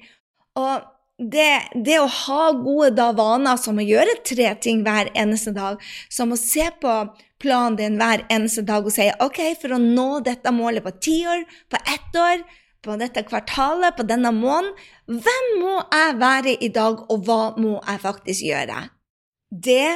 Og 0.55 0.94
det, 1.17 1.69
det, 1.85 1.95
å 2.01 2.07
ha 2.11 2.49
gode 2.59 2.91
da 2.97 3.11
vaner 3.15 3.59
som 3.59 3.79
å 3.79 3.85
gjøre 3.85 4.17
tre 4.27 4.49
ting 4.59 4.83
hver 4.83 5.11
eneste 5.15 5.53
dag, 5.55 5.79
som 6.11 6.33
å 6.35 6.39
se 6.39 6.67
på 6.81 6.95
planen 7.41 7.77
din 7.79 7.95
hver 7.99 8.25
eneste 8.31 8.65
dag 8.67 8.85
og 8.85 8.91
si 8.95 9.07
OK, 9.23 9.39
for 9.61 9.75
å 9.75 9.79
nå 9.81 10.09
dette 10.25 10.51
målet 10.55 10.83
på 10.83 10.91
ti 10.99 11.21
år, 11.29 11.45
på 11.71 11.79
ett 11.79 12.19
år, 12.19 12.43
på 12.85 12.97
dette 12.99 13.23
kvartalet, 13.25 13.95
på 13.97 14.05
denne 14.05 14.33
måneden, 14.35 14.75
hvem 15.07 15.47
må 15.61 15.77
jeg 15.79 16.19
være 16.19 16.57
i 16.59 16.69
dag, 16.73 16.99
og 17.09 17.23
hva 17.25 17.39
må 17.57 17.79
jeg 17.79 18.03
faktisk 18.03 18.45
gjøre? 18.49 18.83
Det 19.49 19.87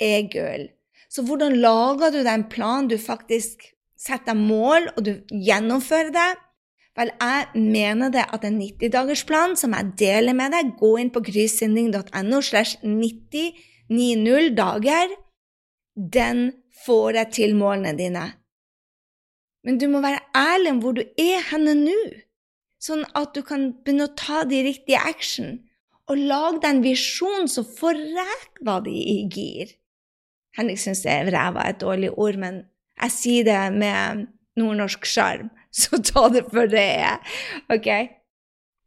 er 0.00 0.30
gull. 0.32 0.70
Så 1.12 1.26
hvordan 1.26 1.58
lager 1.60 2.14
du 2.14 2.22
den 2.24 2.46
planen 2.48 2.88
du 2.88 2.96
faktisk 3.02 3.66
setter 3.98 4.38
mål, 4.38 4.88
og 4.96 5.04
du 5.10 5.12
gjennomfører 5.28 6.14
det? 6.14 6.30
Vel, 6.98 7.08
jeg 7.20 7.46
mener 7.56 8.12
det 8.12 8.26
at 8.36 8.42
en 8.44 8.58
90-dagersplan 8.60 9.56
som 9.56 9.72
jeg 9.72 9.94
deler 10.00 10.36
med 10.36 10.52
deg, 10.52 10.74
gå 10.80 10.90
inn 11.00 11.12
på 11.12 11.22
grysynding.no 11.24 12.40
slash 12.44 12.82
9090 12.84 14.52
dager, 14.58 15.14
den 15.96 16.50
får 16.84 17.16
deg 17.16 17.32
til 17.38 17.56
målene 17.56 17.94
dine. 17.96 18.26
Men 19.64 19.78
du 19.78 19.86
må 19.88 20.02
være 20.04 20.20
ærlig 20.36 20.72
om 20.74 20.82
hvor 20.82 20.96
du 20.98 21.02
er 21.20 21.44
henne 21.52 21.74
nå, 21.78 21.98
sånn 22.82 23.04
at 23.16 23.32
du 23.36 23.44
kan 23.46 23.70
begynne 23.84 24.10
å 24.10 24.16
ta 24.18 24.42
de 24.48 24.60
riktige 24.66 25.00
action, 25.00 25.60
og 26.10 26.18
lage 26.18 26.60
deg 26.60 26.68
en 26.74 26.84
visjon 26.84 27.48
som 27.48 27.64
får 27.78 28.00
ræva 28.18 28.80
di 28.84 28.96
i 29.14 29.16
gir. 29.32 29.70
Henrik 30.58 30.80
syns 30.82 31.06
ræva 31.06 31.62
er 31.62 31.72
et 31.72 31.80
dårlig 31.80 32.10
ord, 32.12 32.36
men 32.36 32.64
jeg 33.00 33.14
sier 33.14 33.46
det 33.48 33.60
med 33.78 34.26
nordnorsk 34.60 35.06
sjarm. 35.08 35.48
så 35.80 36.00
ta 36.04 36.28
det 36.32 36.44
for 36.50 36.70
det 36.70 36.88
er. 37.02 37.38
OK? 37.72 37.88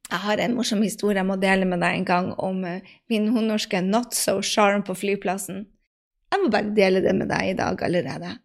Jeg 0.05 0.21
har 0.21 0.41
en 0.41 0.53
morsom 0.53 0.83
historie 0.85 1.17
jeg 1.17 1.25
må 1.25 1.37
dele 1.41 1.65
med 1.65 1.81
deg 1.81 1.97
en 1.97 2.05
gang 2.05 2.27
om 2.37 2.61
uh, 2.61 2.93
min 3.09 3.25
nordnorske 3.31 3.81
not 3.81 4.13
so 4.13 4.37
charm 4.45 4.85
på 4.85 4.93
flyplassen. 4.97 5.65
Jeg 6.31 6.43
må 6.43 6.51
bare 6.53 6.73
dele 6.77 7.01
det 7.01 7.15
med 7.17 7.31
deg 7.31 7.53
i 7.53 7.57
dag 7.57 7.81
allerede. 7.87 8.35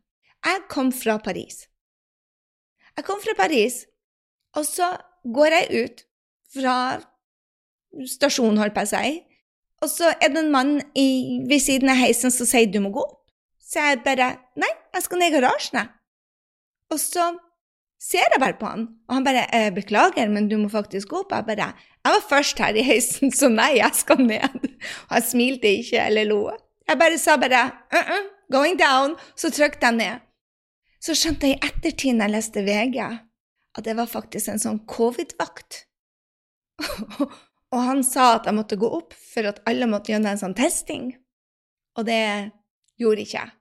Jeg 0.46 0.64
kom 0.72 0.92
fra 0.92 1.18
Paris. 1.20 1.66
Jeg 2.96 3.04
kom 3.04 3.20
fra 3.20 3.34
Paris, 3.36 3.84
og 4.56 4.64
så 4.66 4.94
går 5.24 5.56
jeg 5.56 5.84
ut 5.84 6.02
fra 6.54 6.74
stasjonen, 8.08 8.58
holdt 8.60 8.76
på 8.76 8.84
å 8.84 8.88
si, 8.88 9.20
og 9.80 9.88
så 9.88 10.10
er 10.20 10.32
det 10.32 10.42
en 10.42 10.52
mann 10.52 10.74
i, 10.98 11.40
ved 11.48 11.62
siden 11.64 11.92
av 11.92 12.00
heisen 12.00 12.32
som 12.34 12.48
sier 12.48 12.68
du 12.68 12.80
må 12.84 12.92
gå. 12.94 13.04
Så 13.60 13.80
jeg 13.80 14.02
bare 14.04 14.34
nei, 14.60 14.70
jeg 14.94 15.06
skal 15.06 15.20
ned 15.20 15.30
i 15.30 15.36
garasjen, 15.38 15.78
jeg. 15.80 15.92
Og 16.90 17.00
så 17.00 17.26
ser 18.00 18.24
jeg 18.32 18.40
bare 18.40 18.56
på 18.56 18.68
han, 18.68 18.86
og 19.08 19.14
han 19.18 19.26
bare 19.26 19.44
eh, 19.54 19.68
'Beklager, 19.74 20.28
men 20.32 20.48
du 20.48 20.56
må 20.58 20.68
faktisk 20.72 21.08
gå 21.08 21.20
opp.' 21.20 21.32
Jeg 21.36 21.46
bare 21.46 21.72
'Jeg 22.04 22.14
var 22.14 22.24
først 22.28 22.58
her 22.58 22.74
i 22.74 22.82
heisen, 22.82 23.32
så 23.32 23.48
nei, 23.48 23.76
jeg 23.76 23.92
skal 23.94 24.24
ned.' 24.24 24.64
Og 25.08 25.14
han 25.16 25.22
smilte 25.22 25.68
ikke 25.68 26.06
eller 26.06 26.24
lo. 26.24 26.50
Jeg 26.88 26.98
bare 26.98 27.18
sa 27.18 27.36
bare 27.36 27.62
uh 27.92 28.10
-uh, 28.10 28.24
'Going 28.50 28.80
down', 28.80 29.18
så 29.36 29.50
trykte 29.50 29.86
jeg 29.86 29.96
ned. 29.96 30.20
Så 31.00 31.14
skjønte 31.14 31.46
jeg 31.46 31.56
i 31.56 31.66
ettertid 31.66 32.14
når 32.14 32.24
jeg 32.24 32.30
leste 32.30 32.64
VG, 32.64 32.98
at 33.78 33.84
det 33.84 33.96
var 33.96 34.06
faktisk 34.06 34.48
en 34.48 34.58
sånn 34.58 34.86
covid-vakt. 34.86 35.86
og 37.72 37.80
han 37.80 38.04
sa 38.04 38.34
at 38.34 38.46
jeg 38.46 38.54
måtte 38.54 38.76
gå 38.76 38.88
opp 38.88 39.14
for 39.14 39.48
at 39.48 39.62
alle 39.66 39.86
måtte 39.86 40.12
gjøre 40.12 40.30
en 40.30 40.38
sånn 40.38 40.54
testing. 40.54 41.16
Og 41.96 42.04
det 42.06 42.50
gjorde 43.00 43.20
ikke 43.24 43.38
jeg. 43.38 43.59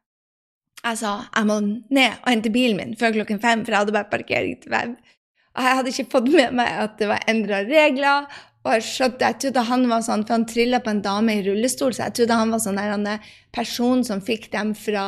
Jeg 0.80 1.00
sa 1.02 1.14
jeg 1.28 1.48
må 1.50 1.58
ned 1.62 2.20
og 2.22 2.30
hente 2.30 2.52
bilen 2.54 2.78
min 2.80 2.94
før 3.00 3.18
klokken 3.18 3.42
fem, 3.44 3.66
for 3.66 3.76
jeg 3.76 3.84
hadde 3.84 3.96
bare 3.96 4.12
parkering 4.12 4.60
til 4.62 4.72
fem. 4.74 4.94
Og 5.58 5.66
jeg 5.66 5.80
hadde 5.80 5.92
ikke 5.92 6.12
fått 6.14 6.30
med 6.32 6.56
meg 6.56 6.78
at 6.86 6.96
det 7.02 7.10
var 7.10 7.26
endra 7.28 7.60
regler. 7.68 8.30
Og 8.68 8.76
jeg 8.76 9.36
trodde 9.42 9.66
han 9.70 9.86
var 9.90 10.04
sånn, 10.06 10.26
for 10.28 10.36
han 10.36 10.48
trilla 10.48 10.82
på 10.84 10.92
en 10.92 11.04
dame 11.04 11.38
i 11.40 11.44
rullestol, 11.46 11.94
så 11.96 12.08
jeg 12.08 12.18
trodde 12.20 12.40
han 12.42 12.52
var 12.52 12.64
sånn 12.64 12.80
der, 12.80 13.32
person 13.56 14.04
som 14.08 14.24
fikk 14.24 14.50
dem 14.56 14.74
fra, 14.78 15.06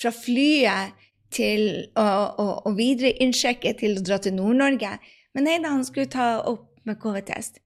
fra 0.00 0.12
flyet 0.16 0.96
til 1.32 1.66
å, 1.98 2.06
å, 2.40 2.46
å 2.68 2.72
videre 2.76 3.12
innsjekke 3.22 3.74
til 3.80 3.98
å 3.98 4.04
dra 4.04 4.18
til 4.22 4.36
Nord-Norge. 4.38 4.96
Men 5.36 5.48
nei 5.48 5.58
da, 5.60 5.74
han 5.74 5.84
skulle 5.84 6.12
ta 6.12 6.40
opp 6.48 6.70
med 6.88 7.00
KV-test. 7.02 7.60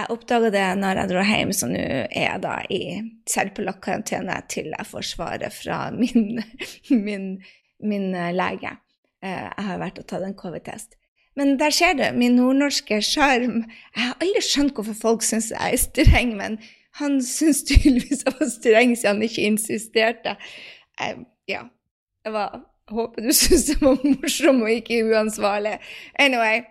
Jeg 0.00 0.14
oppdaga 0.14 0.48
det 0.54 0.66
når 0.80 0.98
jeg 1.02 1.10
dro 1.10 1.22
hjem, 1.28 1.50
så 1.52 1.66
nå 1.68 1.80
er 1.80 2.22
jeg 2.24 2.40
da 2.40 2.54
i 2.72 2.80
selvpålagt 3.28 3.82
karantene 3.84 4.38
til 4.48 4.70
jeg 4.72 4.88
får 4.88 5.08
svaret 5.10 5.52
fra 5.52 5.80
min, 5.92 6.40
min, 7.06 7.26
min 7.84 8.06
eh, 8.16 8.30
lege. 8.32 8.72
Eh, 9.20 9.44
jeg 9.44 9.66
har 9.66 9.82
vært 9.82 10.00
og 10.00 10.06
tatt 10.08 10.24
en 10.24 10.36
covid-test. 10.38 10.96
Men 11.36 11.58
der 11.60 11.74
ser 11.74 11.98
du, 11.98 12.06
min 12.16 12.38
nordnorske 12.40 13.02
sjarm. 13.04 13.66
Jeg 13.92 14.06
har 14.06 14.24
aldri 14.24 14.42
skjønt 14.44 14.74
hvorfor 14.78 14.96
folk 15.02 15.26
syns 15.26 15.50
jeg 15.52 15.76
er 15.76 15.84
streng, 15.84 16.32
men 16.40 16.56
han 16.96 17.20
syns 17.24 17.62
tydeligvis 17.68 18.24
jeg 18.24 18.38
var 18.40 18.50
streng 18.56 18.96
siden 18.96 19.20
han 19.20 19.28
ikke 19.28 19.46
insisterte. 19.52 20.36
Jeg, 20.96 21.20
eh, 21.20 21.22
ja, 21.50 21.66
jeg 22.24 22.36
var, 22.40 22.60
håper 22.88 23.28
du 23.28 23.34
syns 23.36 23.68
det 23.68 23.80
var 23.84 24.00
morsom 24.16 24.64
og 24.64 24.76
ikke 24.80 25.04
uansvarlig. 25.12 25.76
Anyway. 26.16 26.64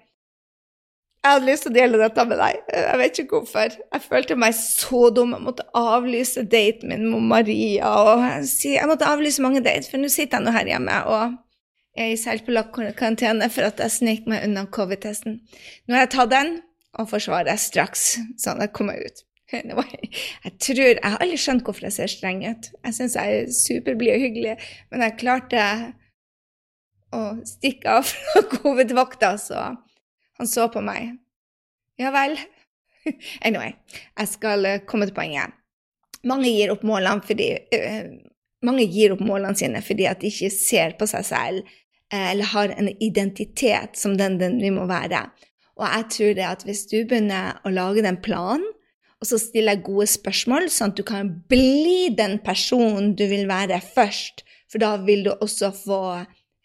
Jeg 1.19 1.35
hadde 1.35 1.49
lyst 1.49 1.65
til 1.65 1.73
å 1.73 1.75
dele 1.75 1.99
dette 1.99 2.23
med 2.29 2.39
deg. 2.39 2.59
Jeg 2.71 2.99
vet 3.01 3.17
ikke 3.19 3.39
hvorfor. 3.41 3.73
Jeg 3.75 4.03
følte 4.05 4.37
meg 4.39 4.53
så 4.55 5.09
dum. 5.11 5.33
Jeg 5.35 5.43
måtte 5.43 5.65
avlyse 5.75 6.45
daten 6.47 6.93
min 6.93 7.09
med 7.11 7.25
Maria. 7.33 7.89
og 7.91 8.23
Jeg 8.63 8.87
måtte 8.87 9.09
avlyse 9.09 9.43
mange 9.43 9.59
dater, 9.65 9.89
for 9.91 9.99
nå 9.99 10.07
sitter 10.07 10.39
jeg 10.39 10.47
nå 10.47 10.55
her 10.55 10.71
hjemme 10.71 10.99
og 11.11 11.35
er 11.99 12.13
i 12.13 12.19
selvpålagt 12.19 12.77
karantene 12.95 13.49
for 13.51 13.67
at 13.67 13.81
jeg 13.83 13.95
snek 13.97 14.29
meg 14.31 14.45
unna 14.47 14.63
covid-testen. 14.71 15.41
Nå 15.87 15.97
har 15.97 16.05
jeg 16.05 16.13
tatt 16.15 16.31
den, 16.31 16.53
og 16.95 17.09
forsvarer 17.11 17.59
straks, 17.59 18.13
sånn 18.39 18.61
at 18.61 18.69
jeg 18.69 18.77
kommer 18.79 19.03
ut. 19.03 19.25
Jeg 19.49 20.51
tror, 20.61 20.79
jeg 20.93 21.01
har 21.01 21.23
aldri 21.23 21.37
skjønt 21.41 21.63
hvorfor 21.65 21.87
jeg 21.87 21.93
ser 21.95 22.11
streng 22.11 22.43
ut. 22.45 22.67
Jeg 22.85 22.93
syns 22.93 23.15
jeg 23.17 23.37
er 23.37 23.47
superblid 23.49 24.11
og 24.13 24.21
hyggelig, 24.21 24.51
men 24.91 25.01
jeg 25.01 25.15
klarte 25.17 25.63
å 27.17 27.21
stikke 27.49 27.95
av 27.97 28.05
fra 28.05 28.43
covid-vakta, 28.59 29.31
så 29.41 29.63
han 30.39 30.49
så 30.49 30.69
på 30.71 30.83
meg. 30.85 31.17
Ja 31.99 32.13
vel. 32.15 32.37
Anyway, 33.45 33.73
jeg 34.19 34.29
skal 34.29 34.65
eh, 34.67 34.81
komme 34.87 35.07
til 35.07 35.15
poenget. 35.15 35.55
Mange 36.27 36.51
gir 36.51 36.73
opp 36.73 36.81
målene, 36.85 37.23
fordi, 37.25 37.47
uh, 37.71 38.75
gir 38.83 39.13
opp 39.15 39.21
målene 39.23 39.55
sine 39.55 39.79
fordi 39.81 40.03
at 40.09 40.19
de 40.19 40.27
ikke 40.27 40.49
ser 40.51 40.97
på 40.99 41.07
seg 41.07 41.23
selv 41.25 41.61
uh, 41.63 42.25
eller 42.31 42.51
har 42.51 42.73
en 42.75 42.91
identitet 42.99 43.95
som 43.97 44.17
den, 44.19 44.35
den 44.41 44.59
vi 44.61 44.73
må 44.75 44.83
være. 44.89 45.23
Og 45.79 45.87
jeg 45.87 46.09
tror 46.15 46.35
det 46.35 46.45
at 46.49 46.65
hvis 46.67 46.83
du 46.91 46.97
begynner 47.07 47.61
å 47.63 47.71
lage 47.71 48.03
den 48.03 48.19
planen, 48.21 48.67
og 49.19 49.27
så 49.27 49.39
stiller 49.39 49.75
jeg 49.75 49.87
gode 49.87 50.07
spørsmål, 50.07 50.69
sånn 50.71 50.93
at 50.93 50.99
du 50.99 51.05
kan 51.07 51.31
bli 51.51 52.11
den 52.15 52.37
personen 52.43 53.13
du 53.19 53.25
vil 53.31 53.49
være 53.49 53.81
først, 53.83 54.45
for 54.71 54.79
da 54.83 54.93
vil 55.03 55.25
du 55.27 55.33
også 55.33 55.71
få 55.75 56.01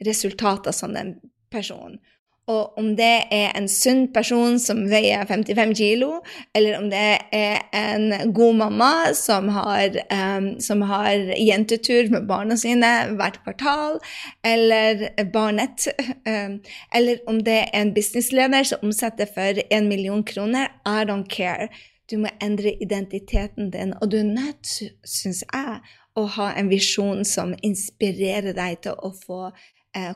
resultater 0.07 0.75
som 0.75 0.95
den 0.95 1.17
personen. 1.51 1.99
Og 2.47 2.79
om 2.79 2.91
det 2.97 3.13
er 3.33 3.55
en 3.57 3.67
sunn 3.73 4.03
person 4.13 4.59
som 4.61 4.83
veier 4.91 5.25
55 5.25 5.71
kilo, 5.79 6.11
eller 6.53 6.77
om 6.77 6.91
det 6.93 7.07
er 7.33 7.63
en 7.73 8.35
god 8.37 8.59
mamma 8.59 8.91
som 9.17 9.49
har, 9.55 9.97
um, 10.13 10.51
som 10.61 10.85
har 10.85 11.33
jentetur 11.41 12.11
med 12.13 12.29
barna 12.29 12.59
sine 12.61 12.91
hvert 13.17 13.41
kvartal, 13.47 13.97
eller 14.45 15.07
barnet, 15.33 15.89
um, 16.29 16.61
eller 16.95 17.25
om 17.33 17.41
det 17.49 17.59
er 17.63 17.81
en 17.81 17.95
businessleder 17.97 18.69
som 18.69 18.85
omsetter 18.85 19.31
for 19.33 19.65
en 19.65 19.89
million 19.89 20.25
kroner, 20.25 20.69
I 20.85 21.09
don't 21.09 21.29
care. 21.29 21.73
Du 22.11 22.19
må 22.21 22.29
endre 22.45 22.77
identiteten 22.85 23.73
din, 23.73 23.97
og 24.03 24.11
du 24.13 24.19
er 24.21 24.29
nødt, 24.29 24.69
syns 25.09 25.47
jeg, 25.49 25.79
å 26.15 26.27
ha 26.37 26.51
en 26.55 26.69
visjon 26.71 27.25
som 27.27 27.55
inspirerer 27.67 28.53
deg 28.55 28.83
til 28.85 29.01
å 29.01 29.11
få 29.25 29.49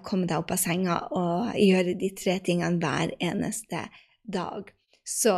komme 0.02 0.26
deg 0.26 0.40
opp 0.40 0.52
av 0.54 0.60
senga 0.60 0.98
og 1.14 1.54
gjøre 1.54 1.94
de 2.00 2.10
tre 2.18 2.38
tingene 2.44 2.80
hver 2.82 3.14
eneste 3.22 3.84
dag. 4.26 4.72
Så 5.06 5.36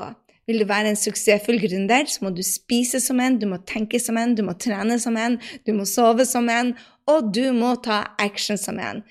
vil 0.50 0.64
du 0.64 0.66
være 0.66 0.90
en 0.90 0.98
suksessfull 0.98 1.60
gründer, 1.62 2.08
så 2.10 2.24
må 2.24 2.32
du 2.34 2.42
spise 2.46 2.98
som 3.02 3.20
en, 3.22 3.38
du 3.38 3.46
må 3.46 3.60
tenke 3.68 4.00
som 4.02 4.18
en, 4.18 4.34
du 4.34 4.42
må 4.46 4.56
trene 4.58 4.96
som 4.98 5.18
en, 5.20 5.38
du 5.66 5.72
må 5.76 5.86
sove 5.86 6.26
som 6.26 6.48
en, 6.50 6.72
og 7.10 7.30
du 7.36 7.52
må 7.54 7.76
ta 7.84 8.02
action 8.18 8.58
som 8.58 8.80
en. 8.82 9.04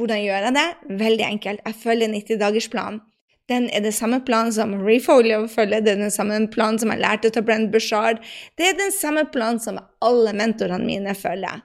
Hvordan 0.00 0.22
gjør 0.22 0.48
jeg 0.48 0.56
det? 0.56 0.66
Veldig 1.02 1.26
enkelt. 1.26 1.62
Jeg 1.64 1.80
følger 1.82 2.12
90-dagersplanen. 2.12 3.04
Den 3.46 3.68
er 3.70 3.84
den 3.84 3.94
samme 3.94 4.18
planen 4.26 4.50
som 4.52 4.72
Refolio 4.82 5.44
følger, 5.46 5.84
det 5.84 5.92
er 5.92 6.00
den 6.00 6.10
samme 6.10 6.40
planen 6.50 6.80
som 6.82 6.90
jeg 6.90 6.98
lærte 7.04 7.30
av 7.30 7.44
Brent 7.46 7.70
Bushard. 7.70 8.18
Det 8.58 8.66
er 8.66 8.80
den 8.80 8.90
samme 8.90 9.22
planen 9.30 9.60
som 9.62 9.78
alle 10.02 10.32
mentorene 10.34 10.82
mine 10.82 11.14
følger 11.14 11.62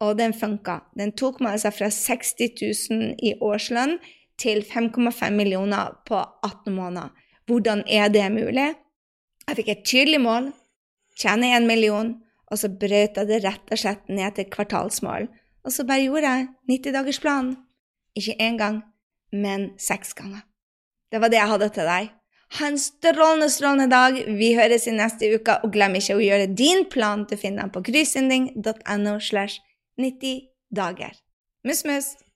og 0.00 0.18
den 0.18 0.34
funka. 0.36 0.80
Den 0.98 1.12
tok 1.18 1.40
meg 1.42 1.56
altså 1.56 1.72
fra 1.74 1.90
60 1.90 2.34
000 2.90 3.14
i 3.18 3.34
årslønn 3.42 3.96
til 4.38 4.62
5,5 4.66 5.34
millioner 5.34 5.96
på 6.06 6.20
18 6.46 6.74
måneder. 6.74 7.10
Hvordan 7.48 7.82
er 7.88 8.08
det 8.12 8.26
mulig? 8.32 8.70
Jeg 9.48 9.56
fikk 9.56 9.70
et 9.72 9.84
tydelig 9.88 10.20
mål, 10.20 10.50
tjene 11.18 11.54
1 11.56 11.66
million, 11.66 12.12
og 12.48 12.60
så 12.60 12.68
brøt 12.68 13.16
jeg 13.16 13.28
det 13.28 13.40
rett 13.44 13.72
og 13.72 13.80
slett 13.80 14.04
ned 14.12 14.36
til 14.36 14.48
kvartalsmål. 14.52 15.26
Og 15.64 15.74
så 15.74 15.84
bare 15.88 16.04
gjorde 16.04 16.28
jeg 16.28 16.46
90-dagersplanen. 16.70 17.56
Ikke 18.16 18.36
én 18.40 18.58
gang, 18.60 18.82
men 19.32 19.72
seks 19.80 20.14
ganger. 20.16 20.44
Det 21.12 21.20
var 21.20 21.32
det 21.32 21.40
jeg 21.40 21.52
hadde 21.52 21.68
til 21.74 21.88
deg. 21.88 22.10
Ha 22.58 22.68
en 22.70 22.78
strålende, 22.80 23.48
strålende 23.52 23.88
dag. 23.92 24.16
Vi 24.38 24.54
høres 24.56 24.86
i 24.88 24.94
neste 24.96 25.28
uke, 25.34 25.58
og 25.64 25.72
glem 25.72 25.98
ikke 25.98 26.16
å 26.16 26.22
gjøre 26.24 26.48
din 26.56 26.86
plan 26.88 27.26
til 27.28 27.40
den 27.44 27.72
på 27.72 27.82
kryssynding.no. 27.84 29.18
slash 29.20 29.60
90 29.98 30.48
dager. 30.70 31.12
Mus, 31.64 31.84
mus! 31.84 32.27